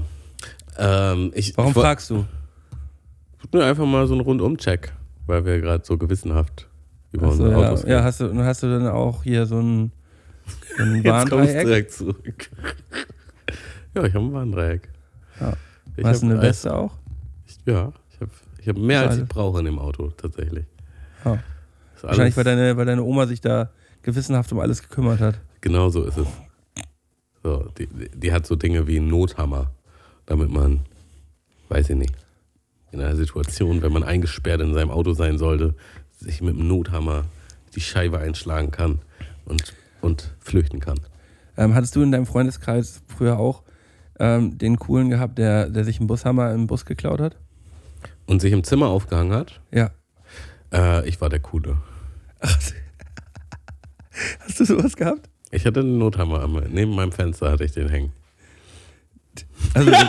[0.78, 2.26] Ähm, ich, Warum ich fragst du?
[3.52, 4.94] Nur einfach mal so einen Rundum-Check,
[5.28, 6.68] weil wir gerade so gewissenhaft
[7.12, 9.92] über Achso, unsere ja, Autos ja, hast du, hast du dann auch hier so ein,
[10.78, 11.66] so ein Jetzt kommst du Warndreieck?
[11.66, 12.50] direkt zurück.
[13.96, 14.90] ja, ich habe ein Warndreieck.
[15.40, 15.54] Ja.
[15.96, 16.94] Ich Hast du eine Weste auch?
[17.46, 20.66] Ich, ja, ich habe ich hab mehr als ich brauche in dem Auto, tatsächlich.
[22.04, 23.70] Ist Wahrscheinlich, weil deine, weil deine Oma sich da
[24.04, 25.40] gewissenhaft um alles gekümmert hat.
[25.62, 26.28] Genau so ist es.
[27.44, 29.72] So, die, die hat so Dinge wie einen Nothammer,
[30.26, 30.82] damit man,
[31.70, 32.14] weiß ich nicht,
[32.92, 35.76] in einer Situation, wenn man eingesperrt in seinem Auto sein sollte,
[36.12, 37.26] sich mit einem Nothammer
[37.76, 39.00] die Scheibe einschlagen kann
[39.46, 41.00] und, und flüchten kann.
[41.58, 43.64] Ähm, hattest du in deinem Freundeskreis früher auch
[44.20, 47.36] ähm, den coolen gehabt, der, der sich einen Bushammer im Bus geklaut hat?
[48.26, 49.92] Und sich im Zimmer aufgehangen hat, Ja.
[50.72, 51.78] äh, ich war der Coole.
[54.40, 55.30] Hast du sowas gehabt?
[55.52, 58.12] Ich hatte einen Nothammer, am- neben meinem Fenster hatte ich den hängen.
[59.74, 59.92] Also,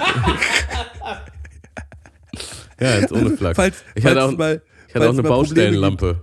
[2.81, 3.57] Ja, jetzt ohne Flachs.
[3.57, 6.23] falls, ich hatte auch, mal, ich hatte auch eine Baustellenlampe.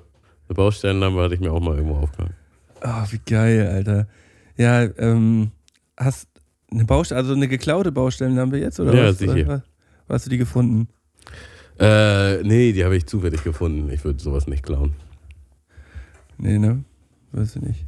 [0.50, 2.34] Eine Baustellenlampe hatte ich mir auch mal irgendwo aufgehangen.
[2.82, 4.08] Ah, wie geil, Alter.
[4.58, 5.52] Ja, ähm,
[5.98, 6.28] hast
[6.72, 9.18] eine Baustelle, also eine geklaute Baustellenlampe jetzt, oder Ja, was?
[9.20, 9.34] sicher.
[9.34, 9.64] Oder,
[10.10, 10.90] hast du die gefunden?
[11.80, 13.90] Äh, nee, die habe ich zufällig gefunden.
[13.92, 14.94] Ich würde sowas nicht klauen.
[16.38, 16.84] Nee, ne?
[17.32, 17.86] Weiß ich nicht.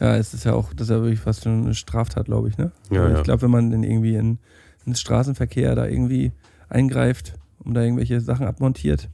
[0.00, 2.58] Ja, es ist ja auch, das ist ja wirklich fast schon eine Straftat, glaube ich,
[2.58, 2.70] ne?
[2.90, 3.18] Ja, ja.
[3.18, 4.38] Ich glaube, wenn man dann irgendwie in,
[4.84, 6.32] ins Straßenverkehr da irgendwie
[6.68, 9.08] eingreift und da irgendwelche Sachen abmontiert.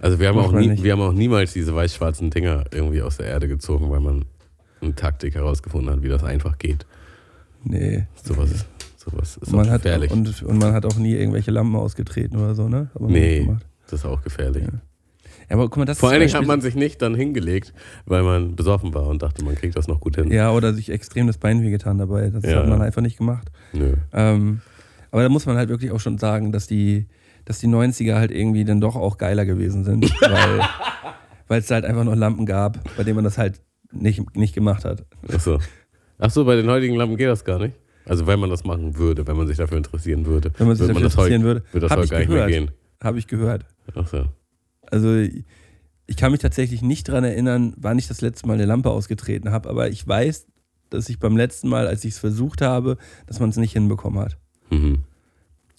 [0.00, 0.82] Also wir haben, auch nie, nicht.
[0.82, 4.26] wir haben auch niemals diese weiß-schwarzen Dinger irgendwie aus der Erde gezogen, weil man
[4.82, 6.84] eine Taktik herausgefunden hat, wie das einfach geht.
[7.64, 8.06] Nee.
[8.22, 8.66] Sowas ist,
[8.98, 10.10] sowas ist man, auch hat, gefährlich.
[10.10, 12.90] und, und man hat auch nie irgendwelche Lampen ausgetreten oder so, ne?
[13.00, 13.48] Nee.
[13.84, 14.64] das ist auch gefährlich.
[14.64, 14.80] Ja.
[15.48, 17.72] Ja, aber guck mal, das Vor allen Dingen hat man sich nicht dann hingelegt,
[18.04, 20.30] weil man besoffen war und dachte, man kriegt das noch gut hin.
[20.32, 22.30] Ja, oder sich extrem das Bein wehgetan dabei.
[22.30, 22.58] Das Ja.
[22.58, 23.50] hat man einfach nicht gemacht.
[23.72, 23.94] Nö.
[24.12, 24.60] Ähm,
[25.12, 27.06] aber da muss man halt wirklich auch schon sagen, dass die,
[27.44, 30.10] dass die 90er halt irgendwie dann doch auch geiler gewesen sind,
[31.48, 33.60] weil es halt einfach noch Lampen gab, bei denen man das halt
[33.92, 35.04] nicht, nicht gemacht hat.
[35.32, 35.58] Achso.
[36.18, 37.74] Achso, bei den heutigen Lampen geht das gar nicht.
[38.04, 40.50] Also wenn man das machen würde, wenn man sich dafür interessieren würde.
[40.58, 41.62] Wenn man sich dafür das interessieren heute, würde.
[41.72, 42.50] Würde das heute gar nicht mehr gehört.
[42.50, 42.70] gehen.
[43.02, 43.64] Habe ich gehört.
[43.94, 44.24] Achso.
[44.90, 45.14] Also
[46.06, 49.50] ich kann mich tatsächlich nicht dran erinnern, wann ich das letzte Mal eine Lampe ausgetreten
[49.50, 50.46] habe, aber ich weiß,
[50.90, 52.96] dass ich beim letzten Mal, als ich es versucht habe,
[53.26, 54.36] dass man es nicht hinbekommen hat.
[54.70, 55.02] Mhm.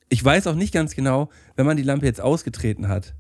[0.09, 3.13] Ich weiß auch nicht ganz genau, wenn man die Lampe jetzt ausgetreten hat,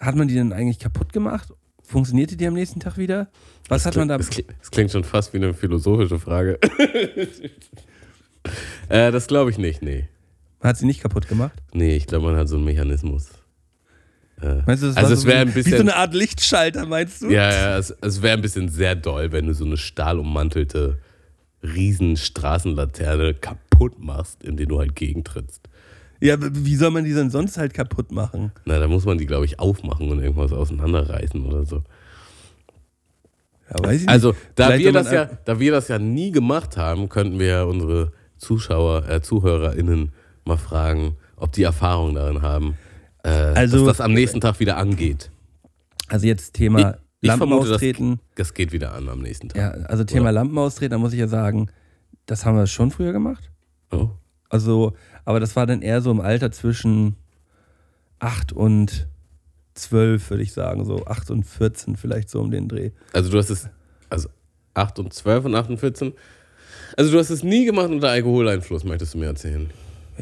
[0.00, 1.52] hat man die dann eigentlich kaputt gemacht?
[1.82, 3.28] Funktionierte die am nächsten Tag wieder?
[3.68, 4.16] Was hat man da?
[4.16, 6.58] Das, das klingt schon fast wie eine philosophische Frage.
[8.88, 10.08] äh, das glaube ich nicht, nee.
[10.62, 11.62] Hat sie nicht kaputt gemacht?
[11.72, 13.30] Nee, ich glaube, man hat so einen Mechanismus.
[14.42, 16.86] Äh, Meinst du, das Also es so wäre ein wie so bisschen- eine Art Lichtschalter,
[16.86, 17.30] meinst du?
[17.30, 20.98] ja, ja, es, es wäre ein bisschen sehr doll, wenn du so eine stahlummantelte
[21.62, 25.62] riesen Straßenlaterne kaputt machst, indem du halt gegentrittst.
[26.20, 28.52] Ja, wie soll man die denn sonst halt kaputt machen?
[28.64, 31.82] Na, da muss man die, glaube ich, aufmachen und irgendwas auseinanderreißen oder so.
[33.70, 34.08] Ja, weiß ich nicht.
[34.10, 37.46] Also, da Vielleicht, wir, das ja, da wir das ja nie gemacht haben, könnten wir
[37.46, 40.12] ja unsere Zuschauer, äh, ZuhörerInnen
[40.44, 42.74] mal fragen, ob die Erfahrung darin haben,
[43.24, 45.30] äh, Also- dass das am nächsten Tag wieder angeht.
[46.08, 48.20] Also jetzt Thema Ich Lampen vermute, das, austreten.
[48.36, 49.58] das geht wieder an am nächsten Tag.
[49.58, 51.68] Ja, also Thema Lampen austreten, da muss ich ja sagen,
[52.26, 53.50] das haben wir schon früher gemacht.
[53.90, 54.10] Oh.
[54.50, 57.16] Also, aber das war dann eher so im Alter zwischen
[58.18, 59.08] 8 und
[59.74, 60.84] 12, würde ich sagen.
[60.84, 62.90] So 8 und 14 vielleicht so um den Dreh.
[63.12, 63.68] Also du hast es,
[64.10, 64.28] also
[64.74, 66.12] 8 und 12 und 8 und 14.
[66.96, 69.68] Also du hast es nie gemacht unter Alkoholeinfluss, möchtest du mir erzählen?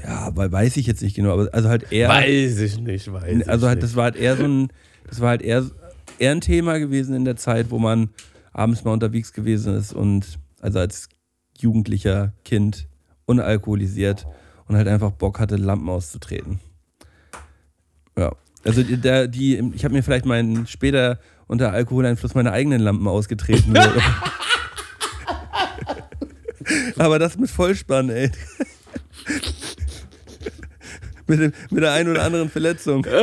[0.03, 2.09] Ja, weil weiß ich jetzt nicht genau, aber also halt eher.
[2.09, 3.85] Weiß ich nicht, weiß ich also halt, nicht.
[3.85, 4.69] das war halt eher so ein,
[5.09, 5.65] das war halt eher,
[6.19, 8.11] eher ein Thema gewesen in der Zeit, wo man
[8.53, 11.09] abends mal unterwegs gewesen ist und also als
[11.59, 12.89] jugendlicher Kind
[13.27, 14.27] unalkoholisiert
[14.67, 16.61] und halt einfach Bock hatte, Lampen auszutreten.
[18.17, 18.33] Ja.
[18.65, 23.75] Also der, die ich habe mir vielleicht meinen später unter Alkoholeinfluss meine eigenen Lampen ausgetreten.
[26.99, 28.31] Aber das mit Vollspann, ey.
[31.27, 33.07] Mit, dem, mit der einen oder anderen Verletzung.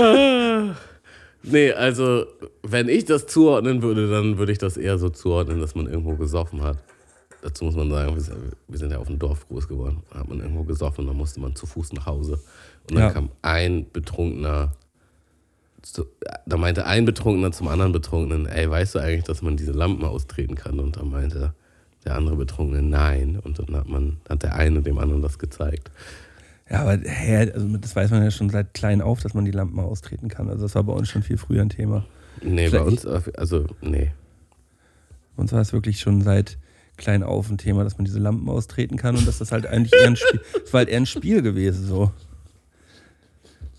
[1.42, 2.26] Nee, also,
[2.64, 6.16] wenn ich das zuordnen würde, dann würde ich das eher so zuordnen, dass man irgendwo
[6.16, 6.78] gesoffen hat.
[7.42, 8.14] Dazu muss man sagen,
[8.68, 10.04] wir sind- ja auf dem Dorf groß geworden.
[10.12, 12.42] Da hat man irgendwo gesoffen, dann musste man zu Fuß nach Hause.
[12.90, 13.12] Und dann Ja.
[13.12, 14.74] kam ein Betrunkener,
[15.82, 16.06] zu,
[16.46, 20.04] da meinte ein Betrunkener zum anderen Betrunkenen, ey, weißt du eigentlich, dass man diese Lampen
[20.04, 20.78] austreten kann?
[20.82, 21.54] Und dann meinte
[22.04, 23.40] der andere Betrunkene, nein.
[23.42, 25.90] Und dann hat man, hat der eine dem anderen das gezeigt.
[26.70, 29.52] Ja, aber hä, also das weiß man ja schon seit klein auf, dass man die
[29.52, 30.50] Lampen austreten kann.
[30.50, 32.06] Also das war bei uns schon viel früher ein Thema.
[32.44, 34.12] Nee, bei Vielleicht- uns, also, nee.
[35.36, 36.58] Bei uns war es wirklich schon seit
[36.98, 39.94] klein auf ein Thema, dass man diese Lampen austreten kann und dass das halt eigentlich
[40.00, 42.12] eher ein Spiel, das war halt eher ein Spiel gewesen so.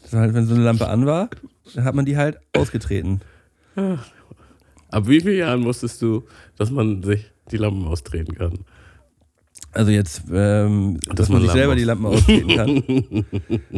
[0.02, 1.28] Das war halt, wenn so eine Lampe an war,
[1.74, 3.20] dann hat man die halt ausgetreten.
[4.90, 6.24] Ab wie vielen Jahren wusstest du,
[6.56, 8.58] dass man sich die Lampen austreten kann?
[9.72, 13.24] Also jetzt, ähm, dass, Dass man man sich selber die Lampen austreten kann.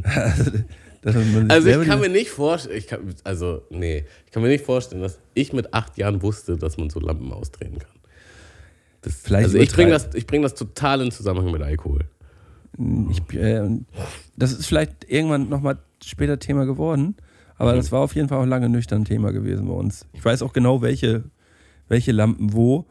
[1.04, 2.82] also, Also ich kann mir nicht vorstellen,
[3.24, 6.88] also nee, ich kann mir nicht vorstellen, dass ich mit acht Jahren wusste, dass man
[6.88, 7.90] so Lampen austreten kann.
[9.02, 12.04] Das, Vielleicht also ich bringe das, ich bring das total in Zusammenhang mit Alkohol.
[13.10, 13.68] Ich, äh,
[14.36, 17.16] das ist vielleicht irgendwann nochmal später Thema geworden,
[17.56, 20.06] aber das war auf jeden Fall auch lange nüchtern Thema gewesen bei uns.
[20.14, 21.24] Ich weiß auch genau, welche,
[21.88, 22.86] welche Lampen wo.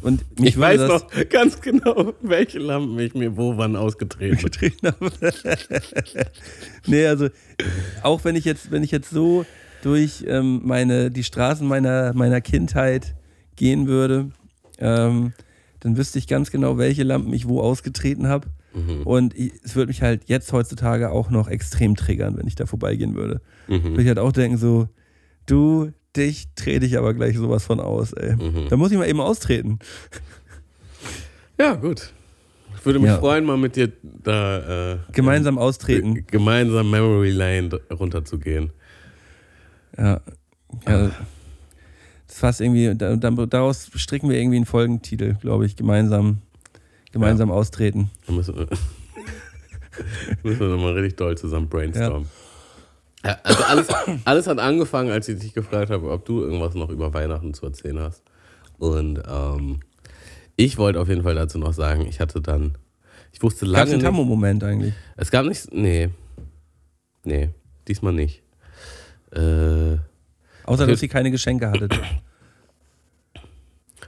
[0.00, 4.44] Und mich Ich weiß noch ganz genau, welche Lampen ich mir wo wann ausgetreten habe.
[4.44, 5.10] getreten habe.
[6.86, 7.28] nee, also
[8.02, 9.44] auch wenn ich jetzt, wenn ich jetzt so
[9.82, 13.14] durch ähm, meine, die Straßen meiner, meiner Kindheit
[13.56, 14.30] gehen würde,
[14.78, 15.32] ähm,
[15.80, 18.48] dann wüsste ich ganz genau, welche Lampen ich wo ausgetreten habe.
[18.74, 19.02] Mhm.
[19.02, 22.66] Und ich, es würde mich halt jetzt heutzutage auch noch extrem triggern, wenn ich da
[22.66, 23.40] vorbeigehen würde.
[23.68, 23.84] Mhm.
[23.84, 24.88] Würde ich halt auch denken, so,
[25.46, 28.36] du, dich trete ich aber gleich sowas von aus, ey.
[28.36, 28.68] Mhm.
[28.68, 29.78] Da muss ich mal eben austreten.
[31.58, 32.12] Ja, gut.
[32.78, 33.18] Ich würde mich Ja.
[33.18, 36.26] freuen, mal mit dir da äh, Gemeinsam äh, austreten.
[36.26, 38.70] gemeinsam Memory Lane runterzugehen.
[39.96, 40.20] Ja.
[40.88, 41.10] ja.
[42.26, 46.38] Das fasst irgendwie, da- dann, daraus stricken wir irgendwie einen Folgentitel, glaube ich, gemeinsam,
[47.12, 48.10] gemeinsam austreten.
[48.26, 48.66] Da müssen wir,
[50.42, 52.22] müssen wir nochmal richtig doll zusammen brainstormen.
[52.24, 52.41] Ja.
[53.22, 53.88] Also alles,
[54.24, 57.66] alles hat angefangen, als ich dich gefragt habe, ob du irgendwas noch über Weihnachten zu
[57.66, 58.22] erzählen hast.
[58.78, 59.80] Und ähm,
[60.56, 62.76] ich wollte auf jeden Fall dazu noch sagen, ich hatte dann,
[63.32, 64.94] ich wusste Gab lange es einen Tammo-Moment eigentlich?
[65.16, 66.10] es gab nicht, nee,
[67.24, 67.50] nee,
[67.86, 68.42] diesmal nicht.
[69.30, 69.98] Äh,
[70.64, 71.98] Außer, dass ihr keine Geschenke hattet.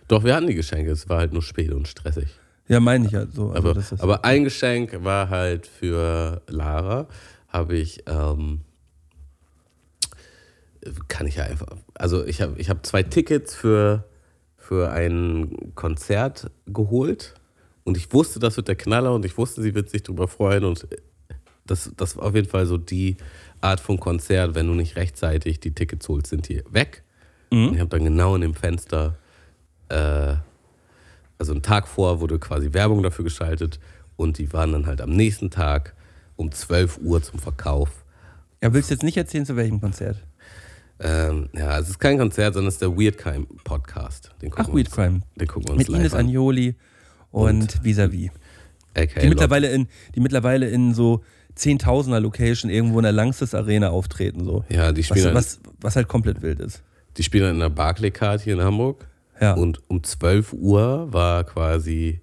[0.08, 2.28] Doch, wir hatten die Geschenke, es war halt nur spät und stressig.
[2.68, 3.50] Ja, meine ich ja so.
[3.50, 7.08] Also aber, aber ein Geschenk war halt für Lara,
[7.48, 8.60] habe ich, ähm,
[11.08, 14.04] kann ich ja einfach, also ich habe ich hab zwei Tickets für,
[14.56, 17.34] für ein Konzert geholt
[17.84, 20.64] und ich wusste, das wird der Knaller und ich wusste, sie wird sich darüber freuen
[20.64, 20.86] und
[21.66, 23.16] das, das war auf jeden Fall so die
[23.60, 27.02] Art von Konzert, wenn du nicht rechtzeitig die Tickets holst, sind die weg.
[27.50, 27.68] Mhm.
[27.68, 29.16] Und ich habe dann genau in dem Fenster,
[29.88, 30.34] äh,
[31.38, 33.80] also einen Tag vor, wurde quasi Werbung dafür geschaltet
[34.16, 35.94] und die waren dann halt am nächsten Tag
[36.36, 38.04] um 12 Uhr zum Verkauf.
[38.62, 40.18] ja, willst du jetzt nicht erzählen, zu welchem Konzert?
[41.00, 44.30] Ähm, ja, es ist kein Konzert, sondern es ist der Weird Crime Podcast.
[44.40, 45.20] Den gucken Ach, wir Weird uns, Crime.
[45.36, 46.26] Den gucken wir uns Mit live Ines an.
[46.26, 46.74] Agnoli
[47.30, 48.30] und Visavi.
[48.96, 51.22] AKA Die mittlerweile in, die mittlerweile in so
[51.56, 54.44] Zehntausender Location irgendwo in der Langsys Arena auftreten.
[54.44, 54.64] So.
[54.68, 56.82] Ja, die spielen, Was, was, was halt komplett wild ist.
[57.16, 59.06] die spielen in der Barclaycard hier in Hamburg.
[59.40, 59.54] Ja.
[59.54, 62.20] Und um 12 Uhr war quasi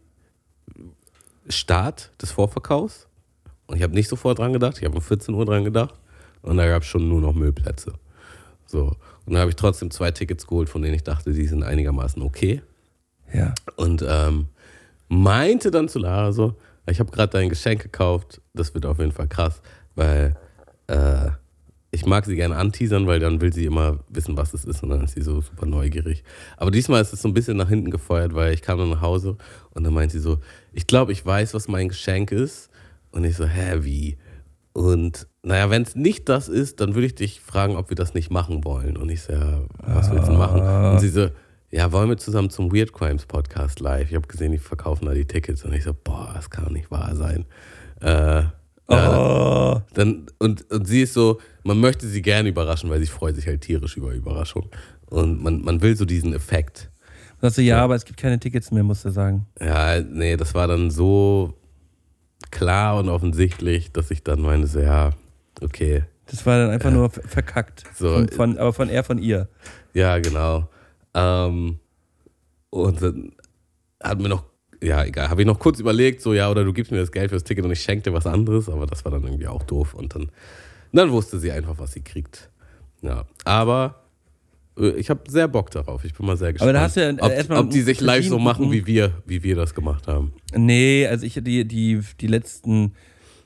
[1.50, 3.08] Start des Vorverkaufs.
[3.68, 5.96] Und ich habe nicht sofort dran gedacht, ich habe um 14 Uhr dran gedacht.
[6.42, 7.94] Und da gab es schon nur noch Müllplätze.
[8.72, 8.96] So.
[9.26, 12.22] Und dann habe ich trotzdem zwei Tickets geholt, von denen ich dachte, die sind einigermaßen
[12.22, 12.62] okay.
[13.34, 13.54] ja.
[13.76, 14.48] Und ähm,
[15.10, 16.56] meinte dann zu Lara so,
[16.88, 19.62] ich habe gerade dein Geschenk gekauft, das wird auf jeden Fall krass,
[19.96, 20.36] weil
[20.88, 21.30] äh,
[21.92, 24.90] ich mag sie gerne anteasern, weil dann will sie immer wissen, was es ist und
[24.90, 26.24] dann ist sie so super neugierig.
[26.56, 29.02] Aber diesmal ist es so ein bisschen nach hinten gefeuert, weil ich kam dann nach
[29.02, 29.38] Hause
[29.72, 30.40] und dann meint sie so,
[30.72, 32.70] ich glaube, ich weiß, was mein Geschenk ist.
[33.12, 34.18] Und ich so, hä, wie?
[34.72, 38.14] Und naja, wenn es nicht das ist, dann würde ich dich fragen, ob wir das
[38.14, 38.96] nicht machen wollen.
[38.98, 40.62] Und ich so, ja, was willst du machen?
[40.62, 41.30] Und sie so,
[41.72, 44.10] ja, wollen wir zusammen zum Weird Crimes Podcast live?
[44.10, 45.64] Ich habe gesehen, die verkaufen da die Tickets.
[45.64, 47.46] Und ich so, boah, das kann doch nicht wahr sein.
[48.02, 48.52] Äh, ja,
[48.90, 49.82] Oh.
[49.94, 53.48] dann, und, und sie ist so, man möchte sie gerne überraschen, weil sie freut sich
[53.48, 54.70] halt tierisch über Überraschung.
[55.06, 56.90] Und man, man will so diesen Effekt.
[57.42, 59.48] Sagst du, ja, aber es gibt keine Tickets mehr, musst du sagen.
[59.60, 61.54] Ja, nee, das war dann so
[62.52, 65.12] klar und offensichtlich, dass ich dann meine, so, ja,
[65.62, 67.84] okay, Das war dann einfach nur ver- verkackt.
[67.96, 69.48] So, von, von, aber von er, von ihr.
[69.94, 70.70] ja, genau.
[71.14, 71.80] Ähm,
[72.70, 73.32] und dann
[74.02, 74.46] hat mir noch,
[74.82, 77.30] ja, egal, habe ich noch kurz überlegt, so, ja, oder du gibst mir das Geld
[77.30, 79.94] fürs Ticket und ich schenke dir was anderes, aber das war dann irgendwie auch doof.
[79.94, 80.32] Und dann,
[80.94, 82.50] dann wusste sie einfach, was sie kriegt.
[83.02, 84.04] Ja, aber
[84.80, 86.06] äh, ich habe sehr Bock darauf.
[86.06, 86.70] Ich bin mal sehr gespannt.
[86.70, 89.22] Aber da hast du ja ob, erstmal ob die sich live so machen, wie wir,
[89.26, 90.34] wie wir das gemacht haben.
[90.56, 92.94] Nee, also ich die, die, die letzten,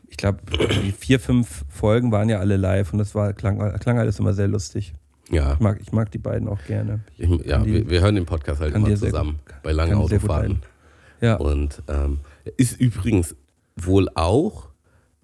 [0.10, 0.40] ich glaube,
[0.84, 4.34] die vier, fünf Folgen waren ja alle live und das war, klang, klang alles immer
[4.34, 4.94] sehr lustig.
[5.30, 7.00] Ja, Ich mag, ich mag die beiden auch gerne.
[7.18, 9.92] ich, ja die- wir, wir hören den Podcast halt immer sehr zusammen gut- bei langen
[9.94, 10.62] sehr Autofahrten.
[11.22, 11.36] Ja.
[11.38, 12.20] Und ähm,
[12.58, 13.36] ist übrigens
[13.76, 14.70] wohl auch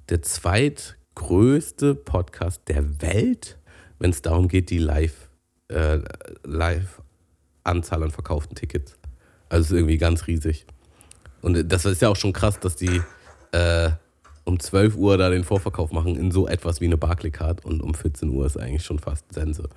[0.09, 3.57] der zweitgrößte Podcast der Welt,
[3.99, 5.29] wenn es darum geht, die Live,
[5.67, 5.99] äh,
[6.43, 8.97] Live-Anzahl an verkauften Tickets.
[9.49, 10.65] Also ist irgendwie ganz riesig.
[11.41, 13.01] Und das ist ja auch schon krass, dass die
[13.51, 13.89] äh,
[14.45, 17.93] um 12 Uhr da den Vorverkauf machen in so etwas wie eine Barclaycard und um
[17.93, 19.69] 14 Uhr ist eigentlich schon fast Sense.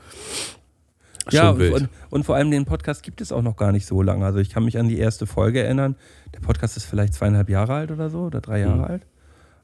[1.31, 1.75] Ja, Schon wild.
[1.75, 4.27] und, und vor allem den Podcast gibt es auch noch gar nicht so lange.
[4.27, 5.97] Also ich kann mich an die erste Folge erinnern.
[6.35, 9.07] Der Podcast ist vielleicht zweieinhalb Jahre alt oder so, oder drei Jahre alt.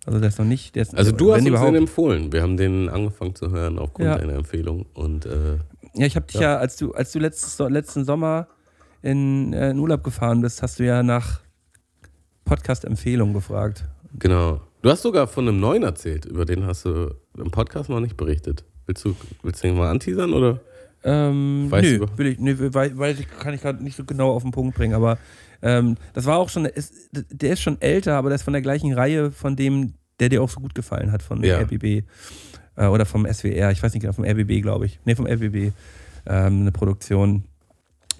[0.07, 0.75] Also der ist noch nicht.
[0.77, 0.99] Ist, Mhm.
[0.99, 1.69] Also du hast uns überhaupt.
[1.69, 2.33] den empfohlen.
[2.33, 4.17] Wir haben den angefangen zu hören aufgrund Ja.
[4.17, 4.87] deiner Empfehlung.
[4.95, 5.57] Und äh,
[5.95, 6.57] Ja, ich habe dich ja.
[6.57, 8.49] als du, als du letztes, letzten Sommer
[9.03, 11.41] in, äh, in Urlaub gefahren bist, hast du ja nach
[12.47, 13.85] Podcast-Empfehlungen gefragt.
[14.19, 14.61] genau.
[14.83, 16.25] Du hast sogar von einem neuen erzählt.
[16.25, 18.65] Über den hast du im Podcast noch nicht berichtet.
[18.87, 20.61] Willst du, willst du den mal anteasern oder?
[21.05, 24.05] Ähm, Weißt nö, du- will ich, nö, weiß, weiß ich, kann ich gerade nicht so
[24.05, 25.17] genau auf den Punkt bringen, aber
[25.63, 28.61] ähm, das war auch schon, ist, der ist schon älter, aber der ist von der
[28.61, 31.59] gleichen Reihe von dem, der dir auch so gut gefallen hat, von Ja.
[31.61, 32.05] RBB
[32.77, 34.99] äh, oder vom SWR, ich weiß nicht genau, vom RBB, glaube ich.
[35.07, 35.73] Nee, vom RBB.
[36.27, 37.45] Ähm, eine Produktion,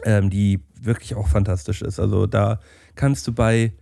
[0.05, 2.01] ähm, die wirklich auch fantastisch ist.
[2.01, 2.61] Also da
[2.95, 3.73] kannst du bei,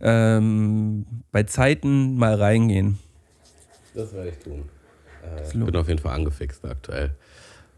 [0.00, 2.98] ähm, bei Zeiten mal reingehen.
[3.94, 4.64] Das werde ich tun.
[5.24, 5.66] Äh, ich lohnt.
[5.72, 7.10] bin auf jeden Fall angefixt aktuell.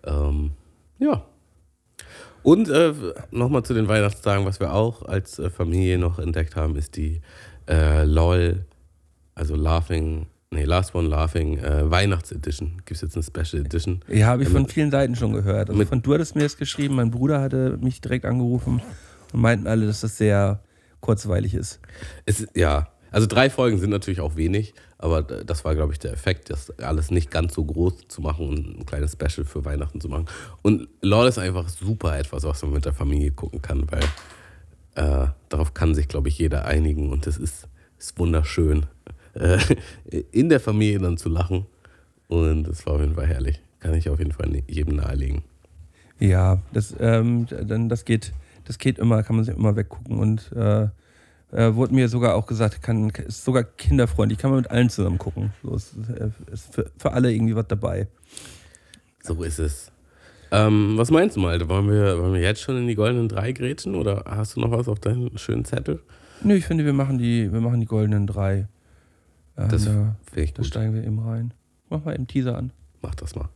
[0.04, 0.50] Ähm,
[0.98, 1.24] ja.
[2.42, 2.92] Und äh,
[3.30, 7.20] nochmal zu den Weihnachtstagen, was wir auch als äh, Familie noch entdeckt haben, ist die
[7.68, 8.64] äh, LOL,
[9.34, 12.78] also Laughing, nee, Last One Laughing äh, Weihnachtsedition.
[12.86, 14.00] Gibt es jetzt eine Special Edition?
[14.08, 15.68] Ja, habe ich von vielen Seiten schon gehört.
[15.68, 18.80] Also mit- von du hattest mir das geschrieben, mein Bruder hatte mich direkt angerufen
[19.34, 20.60] und meinten alle, dass das sehr
[21.00, 21.80] kurzweilig ist.
[22.26, 26.12] Es, ja, also drei Folgen sind natürlich auch wenig, aber das war, glaube ich, der
[26.12, 30.00] Effekt, das alles nicht ganz so groß zu machen und ein kleines Special für Weihnachten
[30.00, 30.26] zu machen.
[30.62, 34.04] Und LOL ist einfach super etwas, was man mit der Familie gucken kann, weil
[34.94, 38.86] äh, darauf kann sich, glaube ich, jeder einigen und es ist, ist wunderschön,
[39.34, 39.58] äh,
[40.30, 41.66] in der Familie dann zu lachen.
[42.28, 43.60] Und es war auf jeden Fall herrlich.
[43.80, 45.42] Kann ich auf jeden Fall ne- jedem nahelegen.
[46.20, 48.32] Ja, das, ähm, dann, das geht,
[48.70, 50.84] das geht immer, kann man sich immer weggucken und äh,
[51.50, 55.18] äh, wurde mir sogar auch gesagt, kann, ist sogar kinderfreundlich, kann man mit allen zusammen
[55.18, 55.52] gucken.
[55.64, 58.06] So ist, äh, ist für, für alle irgendwie was dabei.
[59.24, 59.90] So ist es.
[60.52, 61.68] Ähm, was meinst du, Malte?
[61.68, 64.70] Wollen wir, wollen wir jetzt schon in die goldenen drei grätschen oder hast du noch
[64.70, 66.00] was auf deinem schönen Zettel?
[66.44, 68.68] Nö, ich finde, wir machen die, wir machen die goldenen drei.
[69.58, 70.66] Ähm, Das da, ich da gut.
[70.66, 71.52] steigen wir eben rein.
[71.88, 72.72] Mach mal eben Teaser an.
[73.02, 73.48] Mach das mal.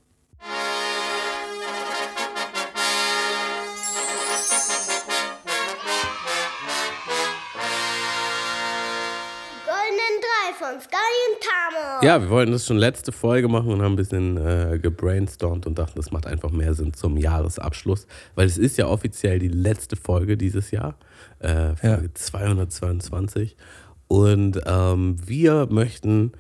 [12.05, 15.79] Ja, wir wollten das schon letzte Folge machen und haben ein bisschen äh, gebrainstormt und
[15.79, 19.97] dachten, das macht einfach mehr Sinn zum Jahresabschluss, weil es ist ja offiziell die letzte
[19.97, 20.99] Folge dieses Jahr,
[21.39, 23.57] äh, Folge 222.
[24.07, 26.33] Und ähm, wir möchten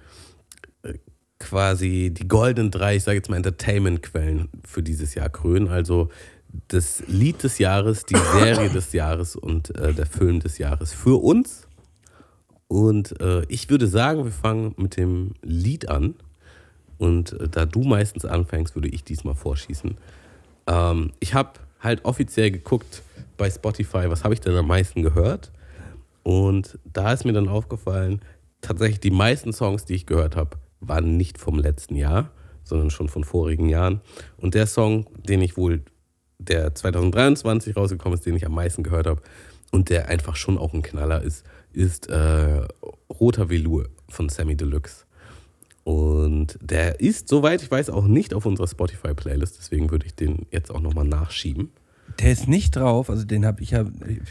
[0.82, 0.98] äh,
[1.38, 5.68] quasi die goldenen drei, ich sage jetzt mal Entertainment-Quellen für dieses Jahr krönen.
[5.68, 6.10] Also
[6.68, 11.22] das Lied des Jahres, die Serie des Jahres und äh, der Film des Jahres für
[11.22, 11.63] uns.
[12.74, 16.16] Und äh, ich würde sagen, wir fangen mit dem Lied an.
[16.98, 19.96] Und äh, da du meistens anfängst, würde ich diesmal vorschießen.
[20.66, 23.02] Ähm, ich habe halt offiziell geguckt
[23.36, 25.52] bei Spotify, was habe ich denn am meisten gehört?
[26.24, 28.22] Und da ist mir dann aufgefallen,
[28.60, 32.32] tatsächlich die meisten Songs, die ich gehört habe, waren nicht vom letzten Jahr,
[32.64, 34.00] sondern schon von vorigen Jahren.
[34.36, 35.84] Und der Song, den ich wohl,
[36.40, 39.22] der 2023 rausgekommen ist, den ich am meisten gehört habe
[39.74, 42.62] und der einfach schon auch ein Knaller ist, ist äh,
[43.20, 45.04] Roter Velour von Sammy Deluxe.
[45.82, 49.58] Und der ist, soweit ich weiß, auch nicht auf unserer Spotify-Playlist.
[49.58, 51.70] Deswegen würde ich den jetzt auch nochmal nachschieben.
[52.20, 53.84] Der ist nicht drauf, also den habe ich ja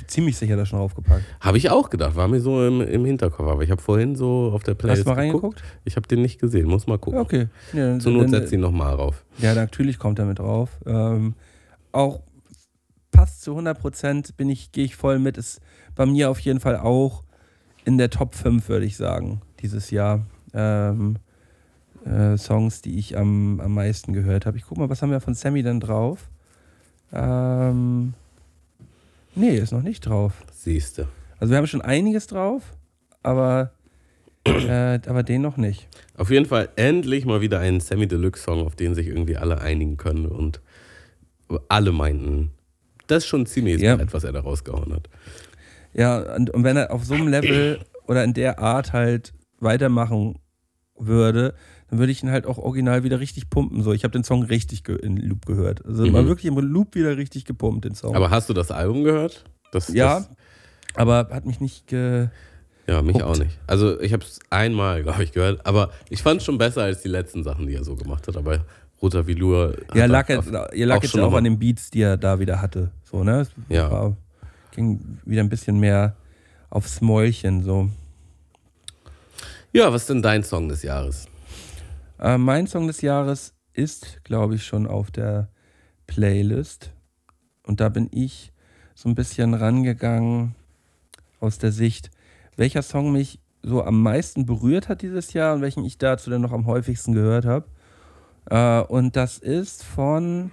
[0.08, 1.24] ziemlich sicher da schon draufgepackt.
[1.42, 3.48] Habe ich auch gedacht, war mir so im, im Hinterkopf.
[3.48, 5.44] Aber ich habe vorhin so auf der Playlist Hast du mal geguckt.
[5.58, 5.64] reingeguckt?
[5.84, 7.20] Ich habe den nicht gesehen, muss mal gucken.
[7.20, 7.48] Okay.
[7.74, 9.26] Ja, Zur Not dann- setzt ihn nochmal rauf.
[9.40, 10.70] Ja, natürlich kommt er mit drauf.
[10.86, 11.34] Ähm,
[11.92, 12.22] auch
[13.14, 15.38] passt zu 100 Prozent, bin ich, gehe ich voll mit.
[15.38, 15.62] Ist
[15.96, 17.24] bei mir auf jeden Fall auch
[17.86, 20.26] in der Top 5, würde ich sagen, dieses Jahr.
[20.54, 21.18] Ähm,
[22.06, 24.58] äh, Songs, die ich am, am meisten gehört habe.
[24.58, 26.30] Ich guck mal, was haben wir von Sammy denn drauf?
[27.12, 28.14] Ähm,
[29.36, 30.34] nee, ist noch nicht drauf.
[30.52, 31.08] Siehste.
[31.40, 32.74] Also wir haben schon einiges drauf,
[33.22, 33.72] aber,
[34.46, 35.88] äh, aber den noch nicht.
[36.18, 39.98] Auf jeden Fall endlich mal wieder ein Sammy Deluxe-Song, auf den sich irgendwie alle einigen
[39.98, 40.26] können.
[40.26, 40.62] Und
[41.68, 42.52] alle meinten,
[43.08, 43.96] das ist schon ziemlich Ja.
[43.96, 45.10] breit, was er da rausgehauen hat.
[45.94, 50.40] Ja, und, und wenn er auf so einem Level oder in der Art halt weitermachen
[50.98, 51.54] würde,
[51.90, 53.84] dann würde ich ihn halt auch original wieder richtig pumpen.
[53.84, 55.86] So, ich habe den Song richtig in Loop gehört.
[55.86, 56.12] Also Mhm.
[56.12, 58.16] mal wirklich im Loop wieder richtig gepumpt, den Song.
[58.16, 59.44] Aber hast du das Album gehört?
[59.72, 60.30] Das, ja, Das,
[60.96, 62.28] aber hat mich nicht ge.
[62.88, 63.24] ja, mich Huckt.
[63.26, 63.60] auch nicht.
[63.68, 65.66] Also ich habe es einmal, glaube ich, gehört.
[65.66, 68.38] Aber ich fand es schon besser als die letzten Sachen, die er so gemacht hat.
[68.38, 68.66] Aber
[69.04, 69.76] Roter Velour.
[69.94, 72.62] Ja, lag, auf- ihr lag auch jetzt auch an den Beats, die er da wieder
[72.62, 72.90] hatte.
[73.04, 73.42] So, ne?
[73.42, 73.92] Es Ja.
[73.92, 74.16] War,
[74.72, 76.16] ging wieder ein bisschen mehr
[76.70, 77.62] aufs Mäulchen.
[77.64, 77.90] So.
[79.74, 81.28] Ja, was ist denn dein Song des Jahres?
[82.18, 85.50] Äh, mein Song des Jahres ist, glaube ich, schon auf der
[86.08, 86.92] Playlist.
[87.68, 88.54] Und da bin ich
[88.96, 90.56] so ein bisschen rangegangen
[91.42, 92.10] aus der Sicht,
[92.56, 96.42] welcher Song mich so am meisten berührt hat dieses Jahr und welchen ich dazu dann
[96.42, 97.66] noch am häufigsten gehört habe.
[98.50, 100.52] Äh, und das ist von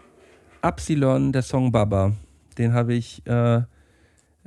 [0.63, 2.13] Absilon, der Song Baba.
[2.59, 3.63] Den habe ich, äh, äh,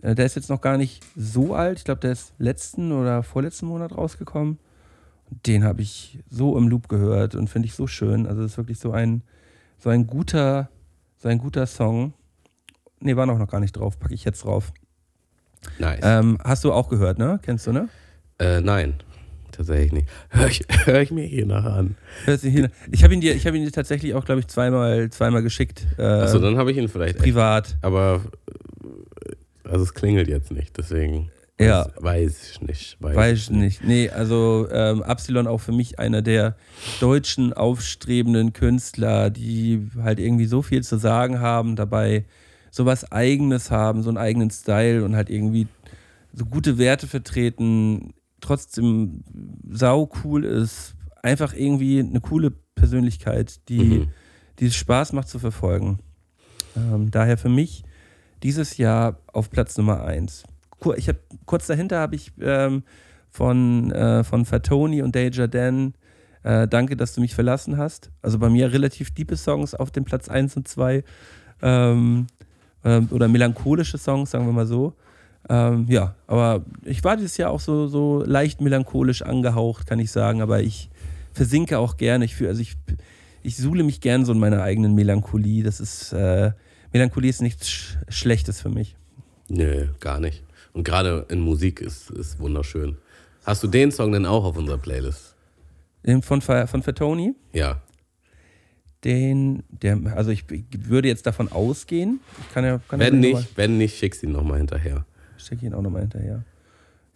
[0.02, 1.80] der ist jetzt noch gar nicht so alt.
[1.80, 4.60] Ich glaube, der ist letzten oder vorletzten Monat rausgekommen.
[5.46, 8.28] Den habe ich so im Loop gehört und finde ich so schön.
[8.28, 9.24] Also es ist wirklich so ein,
[9.80, 10.70] so ein guter,
[11.18, 12.14] so ein guter Song.
[13.00, 14.72] Nee, war noch, noch gar nicht drauf, packe ich jetzt drauf.
[15.80, 16.02] Nice.
[16.04, 17.40] Ähm, hast du auch gehört, ne?
[17.42, 17.90] Kennst du, ne?
[18.40, 18.96] Äh, nein,
[19.54, 20.08] tatsächlich nicht.
[20.30, 21.96] Hör ich, hör ich mir hier nachher an.
[22.26, 24.48] Hörst du hier- Ich habe ihn dir, ich habe ihn dir tatsächlich auch, glaube ich,
[24.48, 25.86] zweimal, zweimal geschickt.
[25.98, 27.16] Äh, Achso, dann habe ich ihn vielleicht.
[27.16, 27.78] Echt, privat.
[27.82, 28.22] aber
[29.66, 31.88] äh, also es klingelt jetzt nicht, deswegen Ja.
[31.98, 32.98] weiß, ich nicht.
[33.00, 33.84] Weiß, Weiß ich nicht.
[33.84, 36.56] Nee, also ähm, Absilon auch für mich einer der
[37.00, 42.26] deutschen aufstrebenden Künstler, die halt irgendwie so viel zu sagen haben, dabei
[42.72, 45.68] sowas Eigenes haben, so einen eigenen Style und halt irgendwie
[46.34, 49.24] so gute Werte vertreten, trotzdem
[49.70, 54.08] sau cool ist, einfach irgendwie eine coole Persönlichkeit, die, Mhm.
[54.60, 56.00] die es Spaß macht zu verfolgen.
[56.76, 57.84] Ähm, daher für mich
[58.44, 60.44] dieses Jahr auf Platz Nummer eins.
[60.80, 61.16] Ku- Ich hab,
[61.46, 62.84] kurz dahinter habe ich ähm,
[63.30, 65.94] von, äh, von Fatoni und Deja Dan
[66.44, 68.12] äh, Danke, dass du mich verlassen hast.
[68.22, 71.04] Also bei mir relativ diepe Songs auf dem Platz 1 und 2.
[71.62, 72.28] Ähm,
[72.84, 74.94] ähm, oder melancholische Songs, sagen wir mal so.
[75.50, 80.12] Ähm, ja, aber ich war dieses Jahr auch so, so leicht melancholisch angehaucht, kann ich
[80.12, 80.90] sagen, aber ich
[81.34, 82.26] versinke auch gerne.
[82.26, 82.76] Ich fühl, also ich,
[83.42, 85.64] ich suhle mich gern so in meiner eigenen Melancholie.
[85.64, 86.52] Das ist, äh,
[86.94, 88.96] Melancholie ist nichts Sch Schlechtes für mich.
[89.50, 90.44] Nö, gar nicht.
[90.72, 92.98] Und gerade in Musik ist es wunderschön.
[93.46, 95.36] Hast du den Song denn auch auf unserer Playlist?
[96.06, 97.82] Den von, von Fatoni, Ja.
[99.04, 103.40] den, der, also ich würde jetzt davon ausgehen, ich kann ja, kann ja Wenn noch
[103.40, 105.06] nicht, wenn nicht, schick's ihn nochmal hinterher.
[105.46, 106.44] Schicke ihn auch nochmal hinterher.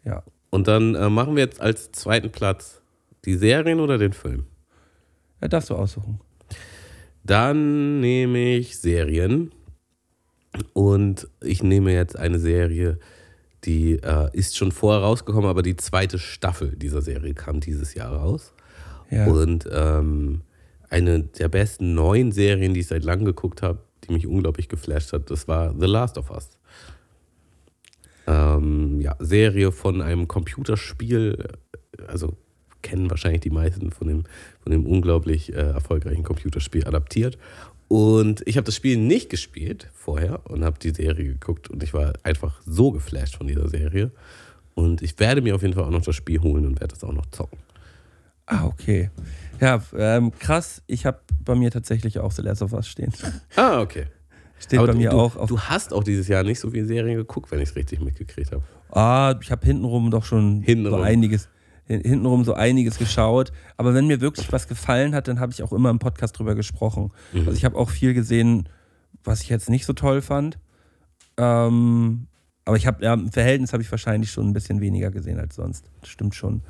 [0.03, 2.81] Ja, Und dann äh, machen wir jetzt als zweiten Platz
[3.25, 4.45] die Serien oder den Film?
[5.41, 6.19] ja darfst du aussuchen.
[7.23, 9.51] Dann nehme ich Serien.
[10.73, 12.97] Und ich nehme jetzt eine Serie,
[13.63, 18.13] die äh, ist schon vorher rausgekommen, aber die zweite Staffel dieser Serie kam dieses Jahr
[18.13, 18.53] raus.
[19.11, 19.27] Ja.
[19.27, 20.41] Und ähm,
[20.89, 25.13] eine der besten neuen Serien, die ich seit langem geguckt habe, die mich unglaublich geflasht
[25.13, 26.56] hat, das war The Last of Us.
[28.27, 31.47] Ähm, ja, Serie von einem Computerspiel,
[32.07, 32.35] also
[32.81, 34.23] kennen wahrscheinlich die meisten von dem,
[34.61, 37.37] von dem unglaublich äh, erfolgreichen Computerspiel adaptiert.
[37.87, 41.93] Und ich habe das Spiel nicht gespielt vorher und habe die Serie geguckt und ich
[41.93, 44.11] war einfach so geflasht von dieser Serie.
[44.75, 47.03] Und ich werde mir auf jeden Fall auch noch das Spiel holen und werde das
[47.03, 47.59] auch noch zocken.
[48.45, 49.09] Ah, okay.
[49.59, 50.81] Ja, ähm, krass.
[50.87, 53.11] Ich habe bei mir tatsächlich auch The Last of Us stehen.
[53.55, 54.05] Ah, okay.
[54.59, 55.49] Steht Aber bei du, mir du, auch auf.
[55.49, 58.51] du hast auch dieses Jahr nicht so viele Serien geguckt, wenn ich es richtig mitgekriegt
[58.51, 58.63] habe.
[58.91, 60.99] Ah, ich habe hintenrum doch schon Hintenrum.
[60.99, 61.49] so einiges,
[61.85, 63.51] hin- hintenrum so einiges geschaut.
[63.77, 66.55] Aber wenn mir wirklich was gefallen hat, dann habe ich auch immer im Podcast drüber
[66.55, 67.11] gesprochen.
[67.33, 67.39] Mhm.
[67.39, 68.67] Also ich habe auch viel gesehen,
[69.23, 70.57] was ich jetzt nicht so toll fand.
[71.37, 72.27] Ähm,
[72.65, 75.55] aber ich habe, ja, im Verhältnis habe ich wahrscheinlich schon ein bisschen weniger gesehen als
[75.55, 75.89] sonst.
[76.01, 76.61] Das stimmt schon.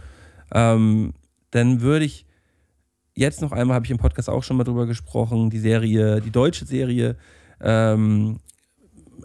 [0.53, 1.13] Ähm,
[1.51, 2.25] dann würde ich
[3.15, 6.29] jetzt noch einmal, habe ich im Podcast auch schon mal drüber gesprochen, die Serie, die
[6.31, 7.15] deutsche Serie,
[7.61, 8.39] ähm,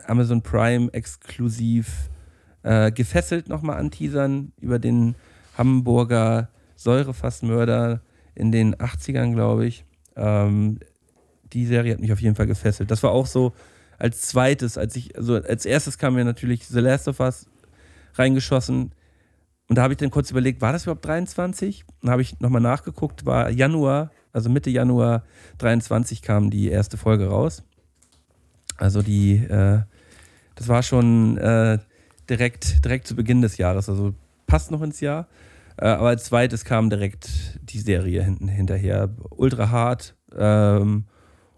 [0.06, 2.10] Amazon Prime exklusiv
[2.62, 5.14] äh, gefesselt nochmal anteasern über den
[5.56, 8.00] Hamburger Säurefassmörder
[8.34, 9.84] in den 80ern, glaube ich.
[10.16, 10.78] Ähm,
[11.52, 12.90] die Serie hat mich auf jeden Fall gefesselt.
[12.90, 13.52] Das war auch so
[13.98, 17.46] als zweites, als ich, also als erstes kam mir natürlich The Last of Us
[18.14, 18.92] reingeschossen.
[19.68, 21.84] Und da habe ich dann kurz überlegt, war das überhaupt 23?
[22.00, 25.24] Dann habe ich nochmal nachgeguckt, war Januar, also Mitte Januar
[25.58, 27.62] 23 kam die erste Folge raus.
[28.78, 29.80] Also die, äh,
[30.54, 31.78] das war schon äh,
[32.28, 34.14] direkt, direkt zu Beginn des Jahres, also
[34.46, 35.28] passt noch ins Jahr.
[35.76, 39.10] Äh, aber als zweites kam direkt die Serie hinten hinterher.
[39.30, 40.14] Ultra hart.
[40.36, 41.04] Ähm,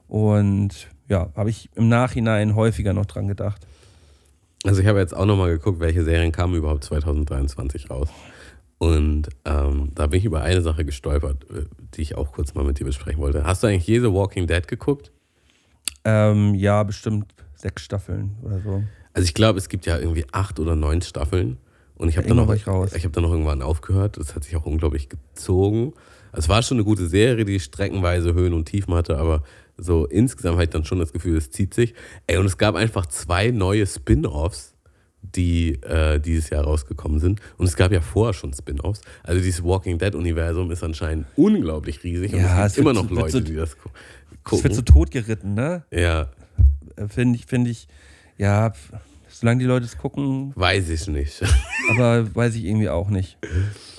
[0.07, 3.67] und ja, habe ich im Nachhinein häufiger noch dran gedacht.
[4.65, 8.09] Also ich habe jetzt auch nochmal geguckt, welche Serien kamen überhaupt 2023 raus.
[8.79, 12.65] Und ähm, da bin ich über eine Sache gestolpert, äh, die ich auch kurz mal
[12.65, 13.45] mit dir besprechen wollte.
[13.45, 15.13] Hast du eigentlich jede Walking Dead geguckt?
[16.05, 18.83] Ähm, ja, bestimmt sechs Staffeln oder so.
[19.15, 21.57] Also ich glaube, es gibt ja irgendwie acht oder neun Staffeln.
[21.97, 24.17] Und ich habe Ja, dann, noch, ich ich hab dann noch irgendwann aufgehört.
[24.19, 25.93] Das hat sich auch unglaublich gezogen.
[26.33, 29.45] Also Es war schon eine gute Serie, die streckenweise Höhen und Tiefen hatte, aber
[29.79, 31.95] so insgesamt habe ich dann schon das Gefühl, es zieht sich.
[32.27, 34.75] Ey, und es gab einfach zwei neue Spin-Offs,
[35.23, 37.41] die äh, dieses Jahr rausgekommen sind.
[37.57, 39.01] Und es gab ja vorher schon Spin-Offs.
[39.23, 42.35] Also dieses Walking Dead-Universum ist anscheinend unglaublich riesig.
[42.35, 43.77] Und Ja, es es gibt immer wird noch Leute, so- die das
[44.45, 44.65] gu- Es gucken.
[44.65, 45.85] wird so totgeritten, ne?
[45.91, 46.29] ja,
[46.97, 47.89] Äh, Finde ich, finde ich,
[48.39, 48.73] ja,
[49.29, 51.43] solange die Leute es gucken, weiß ich nicht.
[51.91, 53.37] aber weiß ich irgendwie auch nicht.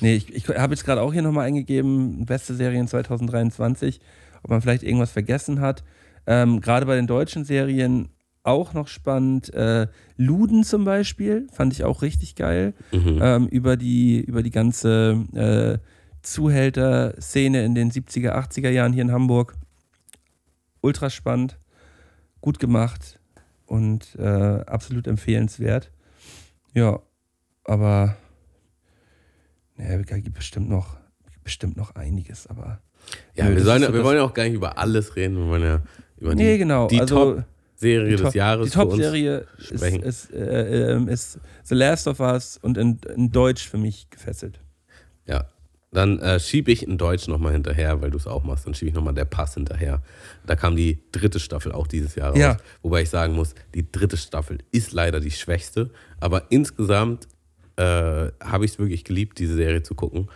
[0.02, 4.00] Nee, ich, ich habe jetzt gerade auch hier nochmal eingegeben, beste Serien 2023,
[4.44, 5.84] ob man vielleicht irgendwas vergessen hat.
[6.28, 8.10] Ähm, gerade bei den deutschen Serien
[8.44, 9.54] auch noch spannend.
[9.54, 9.88] Äh,
[10.18, 12.74] Luden zum Beispiel, fand ich auch richtig geil.
[12.92, 13.20] Mhm.
[13.22, 15.78] Ähm, über, die, über die ganze äh,
[16.22, 19.56] Zuhälter-Szene in den 70er, 80er Jahren hier in Hamburg.
[20.86, 21.58] Ultra spannend,
[22.42, 23.20] gut gemacht
[23.66, 25.92] und äh, absolut empfehlenswert.
[26.74, 27.00] Ja,
[27.64, 28.16] aber
[29.78, 30.98] naja, es gibt bestimmt noch,
[31.44, 32.82] bestimmt noch einiges, aber.
[33.36, 35.38] Ja, Nö, wir, sollen, so wir wollen ja auch gar nicht über alles reden.
[35.38, 35.82] Wir wollen ja
[36.18, 36.88] über die, Nee, genau.
[36.88, 41.76] die also, Top-Serie die des Top- Jahres Die Top-Serie ist, ist, äh, ähm, ist The
[41.76, 44.60] Last of Us und in, in Deutsch für mich gefesselt.
[45.28, 45.46] Ja.
[45.96, 48.68] Dann äh, schiebe ich in Deutsch nochmal hinterher, weil du es auch machst.
[48.68, 50.02] Dann schiebe ich nochmal der Pass hinterher.
[50.46, 52.38] Da kam die dritte Staffel auch dieses Jahr raus.
[52.38, 52.58] Ja.
[52.82, 55.92] Wobei ich sagen muss, die dritte Staffel ist leider die schwächste.
[56.20, 57.30] Aber insgesamt
[57.78, 57.84] äh,
[58.44, 60.28] habe ich es wirklich geliebt, diese Serie zu gucken.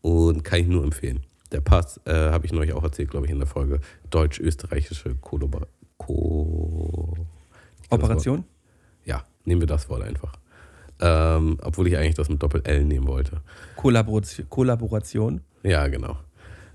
[0.00, 1.20] Und kann ich nur empfehlen.
[1.52, 3.78] Der Pass, äh, habe ich neulich auch erzählt, glaube ich, in der Folge.
[4.10, 7.16] Deutsch-österreichische Kollabor Ko
[7.88, 8.42] Operation?
[9.04, 10.32] Ja, nehmen wir das Wort einfach.
[11.00, 13.40] Ähm, obwohl ich eigentlich das mit Doppel-L nehmen wollte.
[13.76, 14.46] Kollaboration.
[14.48, 15.40] Kollaboration.
[15.62, 16.16] Ja, genau.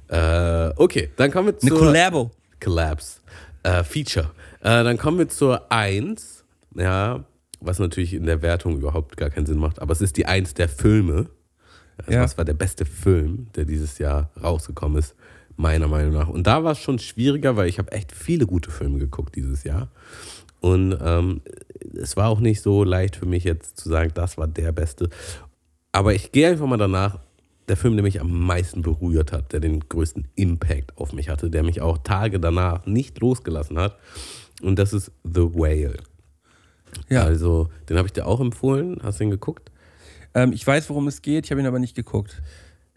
[0.09, 2.31] Äh, okay, dann kommen wir Eine zur Collabo.
[2.59, 3.19] Collapse.
[3.63, 4.31] Äh, Feature.
[4.61, 6.43] Äh, dann kommen wir zur 1.
[6.75, 7.23] Ja,
[7.61, 10.53] was natürlich in der Wertung überhaupt gar keinen Sinn macht, aber es ist die 1
[10.53, 11.27] der Filme.
[11.97, 12.21] Also Ja.
[12.23, 15.15] Was war der beste Film, der dieses Jahr rausgekommen ist,
[15.57, 16.29] meiner Meinung nach.
[16.29, 19.65] Und da war es schon schwieriger, weil ich habe echt viele gute Filme geguckt dieses
[19.65, 19.89] Jahr.
[20.61, 21.41] Und ähm,
[22.01, 25.09] es war auch nicht so leicht für mich jetzt zu sagen, das war der beste.
[25.91, 27.19] Aber ich gehe einfach mal danach,
[27.67, 31.49] der Film, der mich am meisten berührt hat, der den größten Impact auf mich hatte,
[31.49, 33.97] der mich auch Tage danach nicht losgelassen hat.
[34.61, 35.97] Und das ist The Whale.
[37.09, 37.23] Ja.
[37.23, 38.99] Also, den habe ich dir auch empfohlen.
[39.03, 39.71] Hast du ihn geguckt?
[40.33, 42.41] Ähm, ich weiß, worum es geht, ich habe ihn aber nicht geguckt.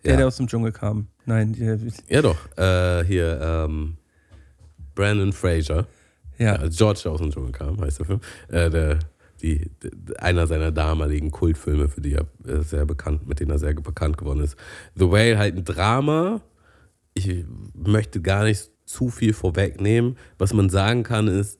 [0.04, 0.16] Der, Ja.
[0.18, 1.06] der aus dem Dschungel kam.
[1.26, 2.36] Nein, der, Ja, doch.
[2.56, 3.96] Äh, hier, ähm,
[4.94, 5.86] Brandon Fraser.
[6.38, 6.56] Ja.
[6.56, 8.20] Als George aus dem Dschungel kam, heißt der Film.
[8.48, 8.98] Äh, der,
[9.42, 9.70] die,
[10.18, 14.18] einer seiner damaligen Kultfilme, für die er äh, sehr bekannt, mit denen er sehr bekannt
[14.18, 14.56] geworden ist.
[14.94, 16.40] The Whale halt ein Drama.
[17.14, 20.16] Ich möchte gar nicht zu viel vorwegnehmen.
[20.38, 21.58] Was man sagen kann, ist,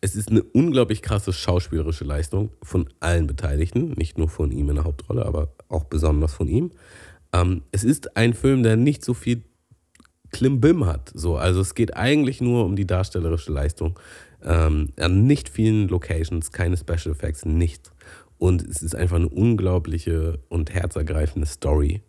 [0.00, 4.76] es ist eine unglaublich krasse schauspielerische Leistung von allen Beteiligten, nicht nur von ihm in
[4.76, 6.70] der Hauptrolle, aber auch besonders von ihm.
[7.32, 9.42] Ähm, es ist ein Film, der nicht so viel
[10.32, 11.10] Klimbim hat.
[11.14, 13.98] So, also es geht eigentlich nur um die darstellerische Leistung.
[14.44, 17.92] Ähm, an nicht vielen Locations, keine Special Effects, nichts.
[18.38, 22.02] Und es ist einfach eine unglaubliche und herzergreifende Story.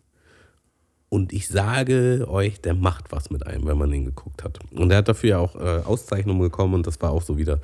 [1.08, 4.58] Und ich sage euch, der macht was mit einem, wenn man ihn geguckt hat.
[4.72, 7.60] Und er hat dafür ja auch äh, Auszeichnungen bekommen und das war auch so wieder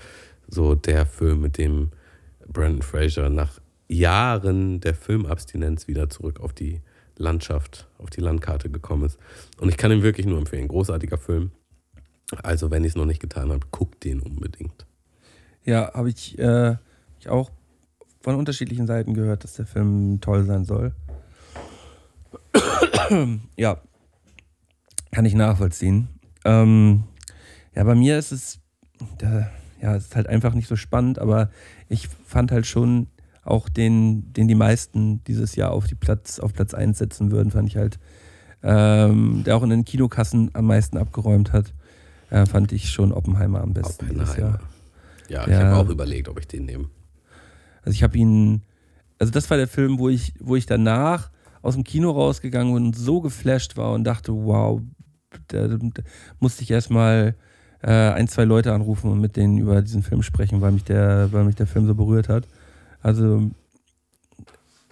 [0.49, 1.91] so der Film, mit dem
[2.47, 6.81] Brandon Fraser nach Jahren der Filmabstinenz wieder zurück auf die
[7.17, 9.19] Landschaft, auf die Landkarte gekommen ist.
[9.59, 10.69] Und ich kann ihn wirklich nur empfehlen.
[10.69, 11.53] Großartiger Film.
[12.43, 14.87] Also, wenn ihr es noch nicht getan habt, guckt den unbedingt.
[15.65, 16.77] Ja, habe ich, äh,
[17.21, 17.51] ich auch
[18.21, 20.95] von unterschiedlichen Seiten gehört, dass der Film toll sein soll.
[23.57, 23.81] ja,
[25.11, 26.09] kann ich nachvollziehen.
[26.45, 27.05] Ähm,
[27.75, 28.61] ja, bei mir ist es,
[29.81, 31.51] ja, es ist halt einfach nicht so spannend, aber
[31.89, 33.09] ich fand halt schon
[33.45, 37.51] auch den, den die meisten dieses Jahr auf die Platz, auf Platz 1 setzen würden,
[37.51, 37.99] fand ich halt,
[38.63, 41.73] ähm, der auch in den Kinokassen am meisten abgeräumt hat,
[42.31, 44.61] äh, fand ich schon Oppenheimer am besten dieses Jahr.
[45.29, 45.61] Ja, ich Ja.
[45.71, 46.87] habe auch überlegt, ob ich den nehme.
[47.83, 48.63] Also ich habe ihn,
[49.19, 51.31] also das war der Film, wo ich, wo ich danach
[51.61, 54.81] aus dem Kino rausgegangen bin und so geflasht war und dachte, wow,
[55.49, 55.79] da, da
[56.41, 57.35] musste ich erstmal
[57.83, 61.31] äh, ein, zwei Leute anrufen und mit denen über diesen Film sprechen, weil mich der,
[61.33, 62.47] weil mich der Film so berührt hat.
[63.05, 63.51] Also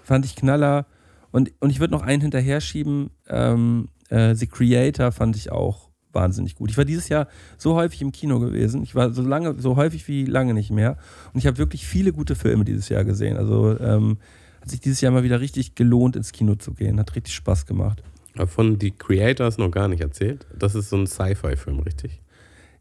[0.05, 0.87] fand ich Knaller.
[1.33, 3.11] Und, und ich würde noch einen hinterher schieben.
[3.29, 6.71] Ähm, äh, The Creator fand ich auch wahnsinnig gut.
[6.71, 8.83] Ich war dieses Jahr so häufig im Kino gewesen.
[8.83, 10.99] Ich war so lange, so häufig wie lange nicht mehr.
[11.33, 13.39] Und ich habe wirklich viele gute Filme dieses Jahr gesehen.
[13.39, 14.19] Also ähm,
[14.61, 17.01] hat sich dieses Jahr mal wieder richtig gelohnt, ins Kino zu gehen.
[17.01, 18.03] Hat richtig Spaß gemacht.
[18.35, 20.47] Aber Von The Creators noch gar nicht erzählt.
[20.57, 22.21] Das ist so ein Sci-Fi-Film, richtig?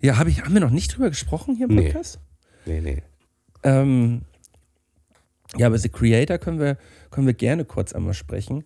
[0.01, 1.85] Ja, hab ich, haben wir noch nicht drüber gesprochen hier im Nee.
[1.87, 2.19] Podcast?
[2.65, 3.01] Nee, nee.
[3.63, 4.23] Ähm,
[5.57, 6.77] ja, aber The Creator können wir,
[7.09, 8.63] können wir gerne kurz einmal sprechen.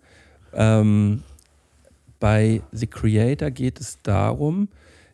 [0.53, 1.23] Ähm,
[2.19, 4.69] bei The Creator geht es darum,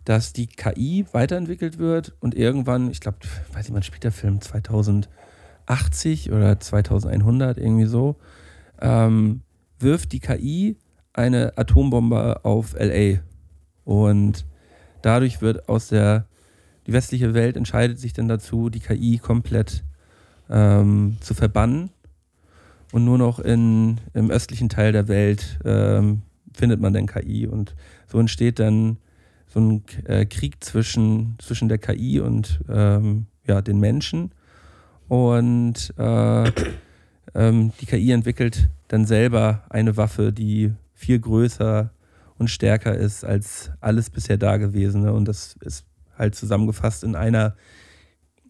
[0.05, 3.19] dass die KI weiterentwickelt wird und irgendwann, ich glaube,
[3.53, 4.41] weiß ich, wann spielt der Film?
[4.41, 8.17] 2080 oder 2100, irgendwie so,
[8.81, 9.41] ähm,
[9.79, 10.77] wirft die KI
[11.13, 13.19] eine Atombombe auf LA.
[13.83, 14.45] Und
[15.01, 16.25] dadurch wird aus der,
[16.87, 19.83] die westliche Welt entscheidet sich dann dazu, die KI komplett
[20.51, 21.89] ähm, zu verbannen.
[22.91, 26.23] Und nur noch in, im östlichen Teil der Welt ähm,
[26.53, 27.47] findet man dann KI.
[27.47, 27.75] Und
[28.07, 28.97] so entsteht dann
[29.47, 34.31] so ein äh, Krieg zwischen, zwischen der KI und ähm, ja, den Menschen.
[35.07, 36.51] Und äh,
[37.33, 41.91] ähm, die KI entwickelt dann selber eine Waffe, die viel größer
[42.37, 45.13] und stärker ist als alles bisher Dagewesene.
[45.13, 45.85] Und das ist
[46.17, 47.55] halt zusammengefasst in einer,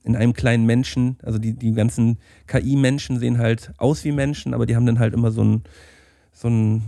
[0.04, 1.18] in einem kleinen Menschen.
[1.24, 5.14] Also die, die ganzen KI-Menschen sehen halt aus wie Menschen, aber die haben dann halt
[5.14, 5.64] immer so ein,
[6.34, 6.82] so ein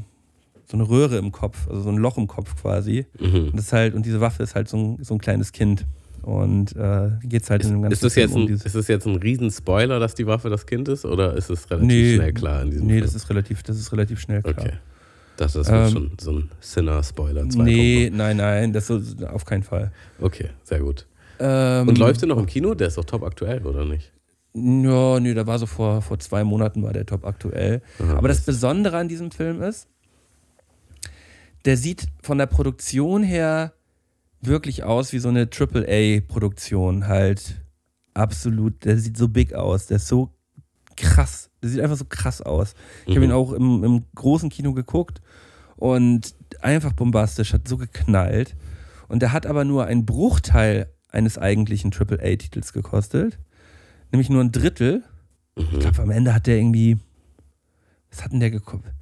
[0.66, 3.06] so eine Röhre im Kopf, also so ein Loch im Kopf quasi.
[3.20, 3.48] Mhm.
[3.50, 5.86] Und das ist halt, und diese Waffe ist halt so ein, so ein kleines Kind.
[6.24, 8.88] Und äh, geht es halt Ist, in dem ganzen ist, das jetzt ein, ist das
[8.88, 11.04] jetzt ein Riesen-Spoiler, dass die Waffe das Kind ist?
[11.06, 13.06] Oder ist es relativ Nee, schnell klar in diesem Nee, Film?
[13.06, 14.56] das ist relativ, das ist relativ schnell klar.
[14.58, 14.72] Okay.
[15.36, 17.50] Das ist Ähm, schon so ein Sinner-Spoiler.
[17.50, 19.92] zwei Nee, nein, nein, das auf keinen Fall.
[20.22, 21.06] Okay, sehr gut.
[21.40, 22.74] Ähm, Und läuft der noch im Kino?
[22.76, 24.12] Der ist doch top aktuell, oder nicht?
[24.56, 27.82] Ja, nee, da war so vor, vor zwei Monaten war der Top aktuell.
[28.00, 29.88] Aha, Aber das Besondere an diesem Film ist,
[31.66, 33.74] der sieht von der Produktion her
[34.42, 37.08] wirklich aus wie so eine AAA-Produktion.
[37.08, 37.62] Halt
[38.14, 40.30] absolut, der sieht so big aus, der ist so
[40.96, 42.76] krass, der sieht einfach so krass aus.
[43.08, 43.32] Ich habe Mhm.
[43.32, 45.22] ihn auch im, im großen Kino geguckt
[45.78, 48.56] und einfach bombastisch, hat so geknallt.
[49.08, 53.40] Und der hat aber nur einen Bruchteil eines eigentlichen AAA-Titels gekostet.
[54.12, 55.04] Nämlich nur ein Drittel.
[55.56, 55.80] Ich Mhm.
[55.80, 56.98] glaube, am Ende hat der irgendwie.
[58.10, 58.94] Was hat denn der gekostet?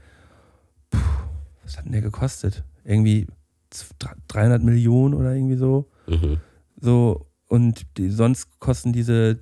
[1.63, 2.63] Was hat denn der gekostet?
[2.83, 3.27] Irgendwie
[3.69, 3.87] z-
[4.27, 5.89] 300 Millionen oder irgendwie so.
[6.07, 6.37] Mhm.
[6.79, 9.39] So, und die, sonst kosten diese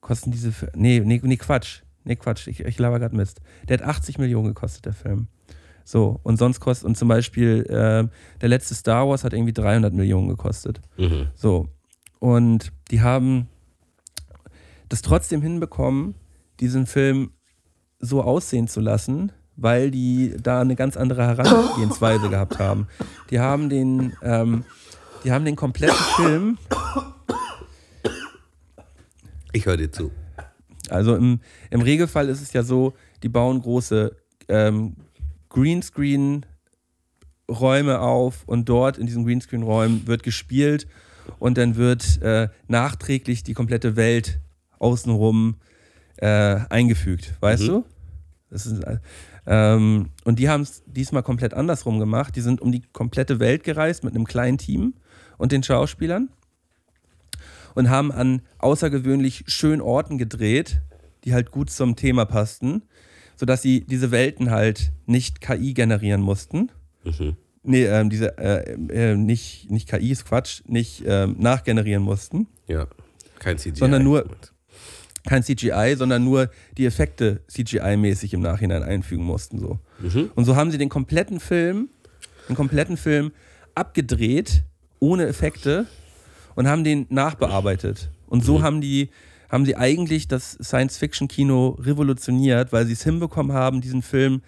[0.00, 0.52] kosten diese.
[0.74, 1.82] Nee, nee, nee, Quatsch.
[2.04, 2.46] Nee, Quatsch.
[2.48, 3.40] Ich, ich laber gerade Mist.
[3.68, 5.28] Der hat 80 Millionen gekostet, der Film.
[5.88, 8.06] So, und sonst kostet, und zum Beispiel äh,
[8.42, 10.82] der letzte Star Wars hat irgendwie 300 Millionen gekostet.
[10.98, 11.28] Mhm.
[11.34, 11.68] So.
[12.18, 13.48] Und die haben
[14.90, 16.14] das trotzdem hinbekommen,
[16.60, 17.30] diesen Film
[18.00, 22.86] so aussehen zu lassen, weil die da eine ganz andere Herangehensweise gehabt haben.
[23.30, 24.64] Die haben den, ähm,
[25.24, 26.58] die haben den kompletten Film,
[29.54, 30.12] Ich höre dir zu.
[30.90, 34.14] also im, im Regelfall ist es ja so, die bauen große
[34.48, 34.96] ähm,
[35.48, 40.86] Greenscreen-Räume auf und dort in diesen Greenscreen-Räumen wird gespielt
[41.38, 44.40] und dann wird äh, nachträglich die komplette Welt
[44.78, 45.56] außenrum
[46.16, 46.26] äh,
[46.68, 47.68] eingefügt, weißt Mhm.
[47.68, 47.84] du?
[48.50, 48.98] Ist, äh,
[49.46, 52.34] ähm, und die haben es diesmal komplett andersrum gemacht.
[52.36, 54.94] Die sind um die komplette Welt gereist mit einem kleinen Team
[55.36, 56.30] und den Schauspielern
[57.74, 60.80] und haben an außergewöhnlich schönen Orten gedreht,
[61.24, 62.82] die halt gut zum Thema passten,
[63.38, 66.70] sodass sie diese Welten halt nicht KI generieren mussten.
[67.04, 67.36] Mhm.
[67.62, 72.46] Nee, ähm, diese, äh, äh, nicht, nicht KI ist Quatsch, nicht ähm, nachgenerieren mussten.
[72.66, 72.86] Ja.
[73.38, 73.78] Kein CGI.
[73.78, 74.26] Sondern nur-
[75.26, 79.58] Kein CGI, sondern nur die Effekte CGI-mäßig im Nachhinein einfügen mussten.
[79.58, 79.78] So.
[80.00, 80.30] Mhm.
[80.34, 81.90] Und so haben sie den kompletten Film,
[82.48, 83.32] den kompletten Film
[83.74, 84.62] abgedreht,
[85.00, 85.86] ohne Effekte
[86.54, 88.10] und haben den nachbearbeitet.
[88.26, 89.10] Und so haben die,
[89.48, 94.42] haben sie eigentlich das Science-Fiction-Kino revolutioniert, weil sie es hinbekommen haben, diesen Film,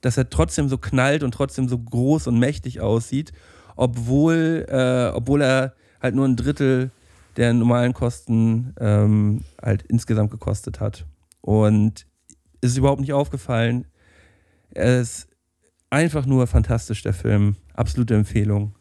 [0.00, 3.32] dass er trotzdem so knallt und trotzdem so groß und mächtig aussieht,
[3.76, 6.90] obwohl, äh, obwohl er halt nur ein Drittel
[7.36, 11.06] der normalen Kosten ähm, halt insgesamt gekostet hat.
[11.40, 12.06] Und
[12.60, 13.86] ist überhaupt nicht aufgefallen.
[14.74, 15.28] Er ist
[15.88, 17.56] einfach nur fantastisch, der Film.
[17.74, 18.74] Absolute Empfehlung.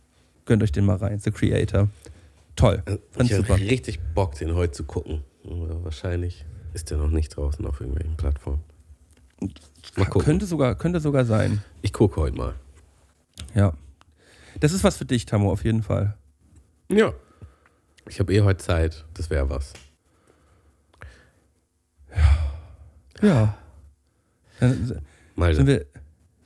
[0.46, 1.20] Gönnt euch den mal rein.
[1.20, 1.90] The Creator.
[2.56, 2.84] Toll.
[2.86, 5.24] Fand Äh, Ich ich habe richtig Bock, den heute zu gucken.
[5.46, 8.64] Aber wahrscheinlich ist der noch nicht draußen auf irgendwelchen Plattformen.
[9.96, 11.64] Könnte sogar, könnte sogar sein.
[11.82, 12.56] Ich gucke heute mal.
[13.56, 13.74] Ja.
[14.60, 16.18] Das ist was für dich, Tammo, auf jeden Fall.
[16.90, 17.14] Ja.
[18.08, 19.06] Ich habe eh heute Zeit.
[19.14, 19.74] Das wäre was.
[23.22, 23.58] Ja.
[24.60, 25.02] Dann
[25.36, 25.86] Mal sind wir,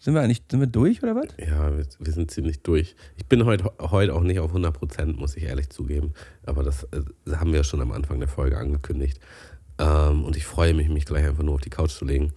[0.04, 1.30] sind wir eigentlich, sind wir durch oder was?
[1.40, 2.98] Ja, wir, wir sind ziemlich durch.
[3.16, 6.14] Ich bin heute heute auch nicht auf 100 Prozent, muss ich ehrlich zugeben.
[6.46, 9.22] Aber das, äh, das haben wir ja schon am Anfang der Folge angekündigt.
[9.80, 12.34] Ähm, und ich freue mich, mich gleich einfach nur auf die Couch zu legen.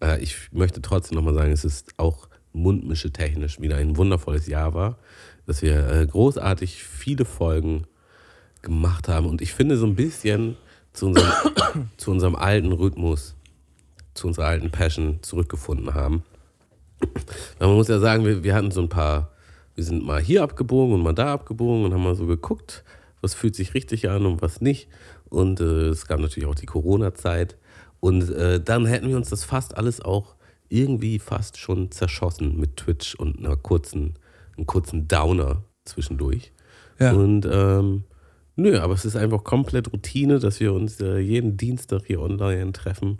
[0.00, 4.74] Äh, ich möchte trotzdem nochmal sagen, es ist auch mundmische technisch wieder ein wundervolles Jahr
[4.74, 4.98] war,
[5.44, 7.88] dass wir äh, großartig viele Folgen
[8.62, 9.26] gemacht haben.
[9.26, 10.56] Und ich finde so ein bisschen
[10.92, 11.32] zu unserem,
[11.96, 13.34] zu unserem alten Rhythmus,
[14.14, 16.22] zu unserer alten Passion zurückgefunden haben.
[17.60, 19.32] Man muss ja sagen, wir, wir hatten so ein paar,
[19.74, 22.84] wir sind mal hier abgebogen und mal da abgebogen und haben mal so geguckt,
[23.20, 24.88] was fühlt sich richtig an und was nicht.
[25.28, 27.56] Und äh, es gab natürlich auch die Corona-Zeit.
[28.00, 30.36] Und äh, dann hätten wir uns das fast alles auch
[30.68, 34.14] irgendwie fast schon zerschossen mit Twitch und einer kurzen,
[34.56, 36.52] einem kurzen Downer zwischendurch.
[36.98, 37.12] Ja.
[37.12, 38.04] Und ähm,
[38.56, 42.72] nö, aber es ist einfach komplett Routine, dass wir uns äh, jeden Dienstag hier online
[42.72, 43.18] treffen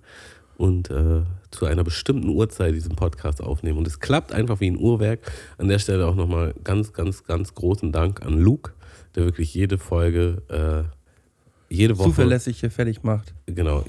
[0.57, 3.79] und äh, zu einer bestimmten Uhrzeit diesen Podcast aufnehmen.
[3.79, 5.21] Und es klappt einfach wie ein Uhrwerk.
[5.57, 8.73] An der Stelle auch nochmal ganz, ganz, ganz großen Dank an Luke,
[9.15, 13.35] der wirklich jede Folge, äh, jede Woche Zuverlässig hier fertig macht.
[13.47, 13.85] genau,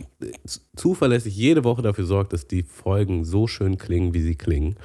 [0.76, 4.76] zuverlässig jede Woche dafür sorgt, dass die Folgen so schön klingen, wie sie klingen.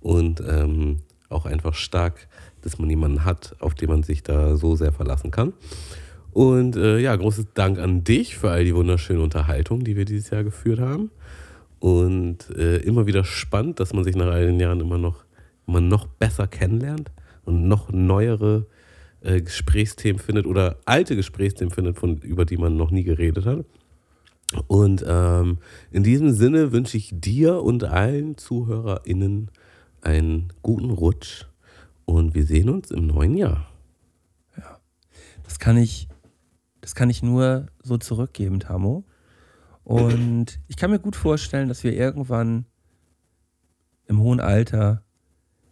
[0.00, 2.28] Und ähm, auch einfach stark,
[2.62, 5.52] dass man jemanden hat, auf den man sich da so sehr verlassen kann.
[6.32, 10.30] Und äh, ja, großes Dank an dich für all die wunderschöne Unterhaltung, die wir dieses
[10.30, 11.10] Jahr geführt haben.
[11.80, 15.24] Und äh, immer wieder spannend, dass man sich nach all den Jahren immer noch,
[15.66, 17.10] immer noch besser kennenlernt
[17.44, 18.66] und noch neuere
[19.22, 23.64] äh, Gesprächsthemen findet oder alte Gesprächsthemen findet, von, über die man noch nie geredet hat.
[24.66, 25.58] Und ähm,
[25.90, 29.50] in diesem Sinne wünsche ich dir und allen ZuhörerInnen
[30.02, 31.46] einen guten Rutsch
[32.04, 33.70] und wir sehen uns im neuen Jahr.
[35.50, 36.06] Das kann ich,
[36.80, 39.04] das kann ich nur so zurückgeben, Tamo.
[39.90, 42.66] Und ich kann mir gut vorstellen, dass wir irgendwann
[44.06, 45.02] im hohen Alter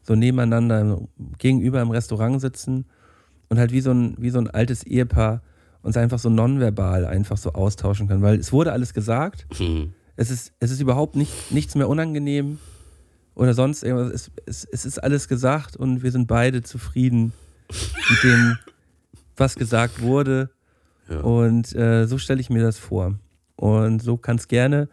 [0.03, 1.03] so nebeneinander
[1.39, 2.87] gegenüber im Restaurant sitzen
[3.49, 5.43] und halt wie so ein, wie so ein altes Ehepaar
[5.83, 8.23] uns einfach so nonverbal einfach so austauschen können.
[8.23, 9.47] Weil es wurde alles gesagt.
[9.57, 9.93] Hm.
[10.17, 12.59] Es ist, es ist überhaupt nicht, nichts mehr unangenehm
[13.37, 14.13] oder sonst irgendwas.
[14.13, 17.33] Es, es, es ist alles gesagt und wir sind beide zufrieden
[17.69, 18.59] mit dem,
[19.37, 20.51] was gesagt wurde.
[21.09, 21.21] Ja.
[21.21, 23.15] Und äh, so stelle ich mir das vor.
[23.59, 24.89] Und so kann es gerne,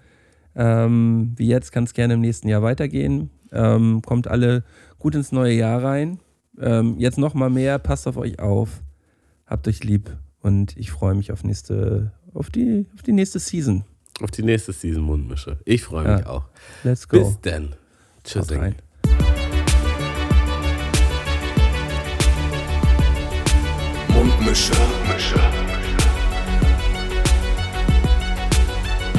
[0.55, 3.30] ähm, wie jetzt, kann es gerne im nächsten Jahr weitergehen.
[3.51, 4.63] Ähm, kommt alle
[4.97, 6.20] gut ins neue Jahr rein.
[6.59, 8.82] Ähm, jetzt noch mal mehr, passt auf euch auf.
[9.45, 13.84] Habt euch lieb und ich freue mich auf nächste, auf die, auf die nächste Season.
[14.22, 15.59] Auf die nächste Season Mundmische.
[15.66, 16.32] Ich freue mich Ja.
[16.32, 16.45] auch.
[16.84, 17.20] Let's go.
[17.20, 17.76] Bis dann.
[18.24, 18.47] Tschüss.
[24.09, 24.74] Mundmische.
[24.74, 25.55] Mundmische.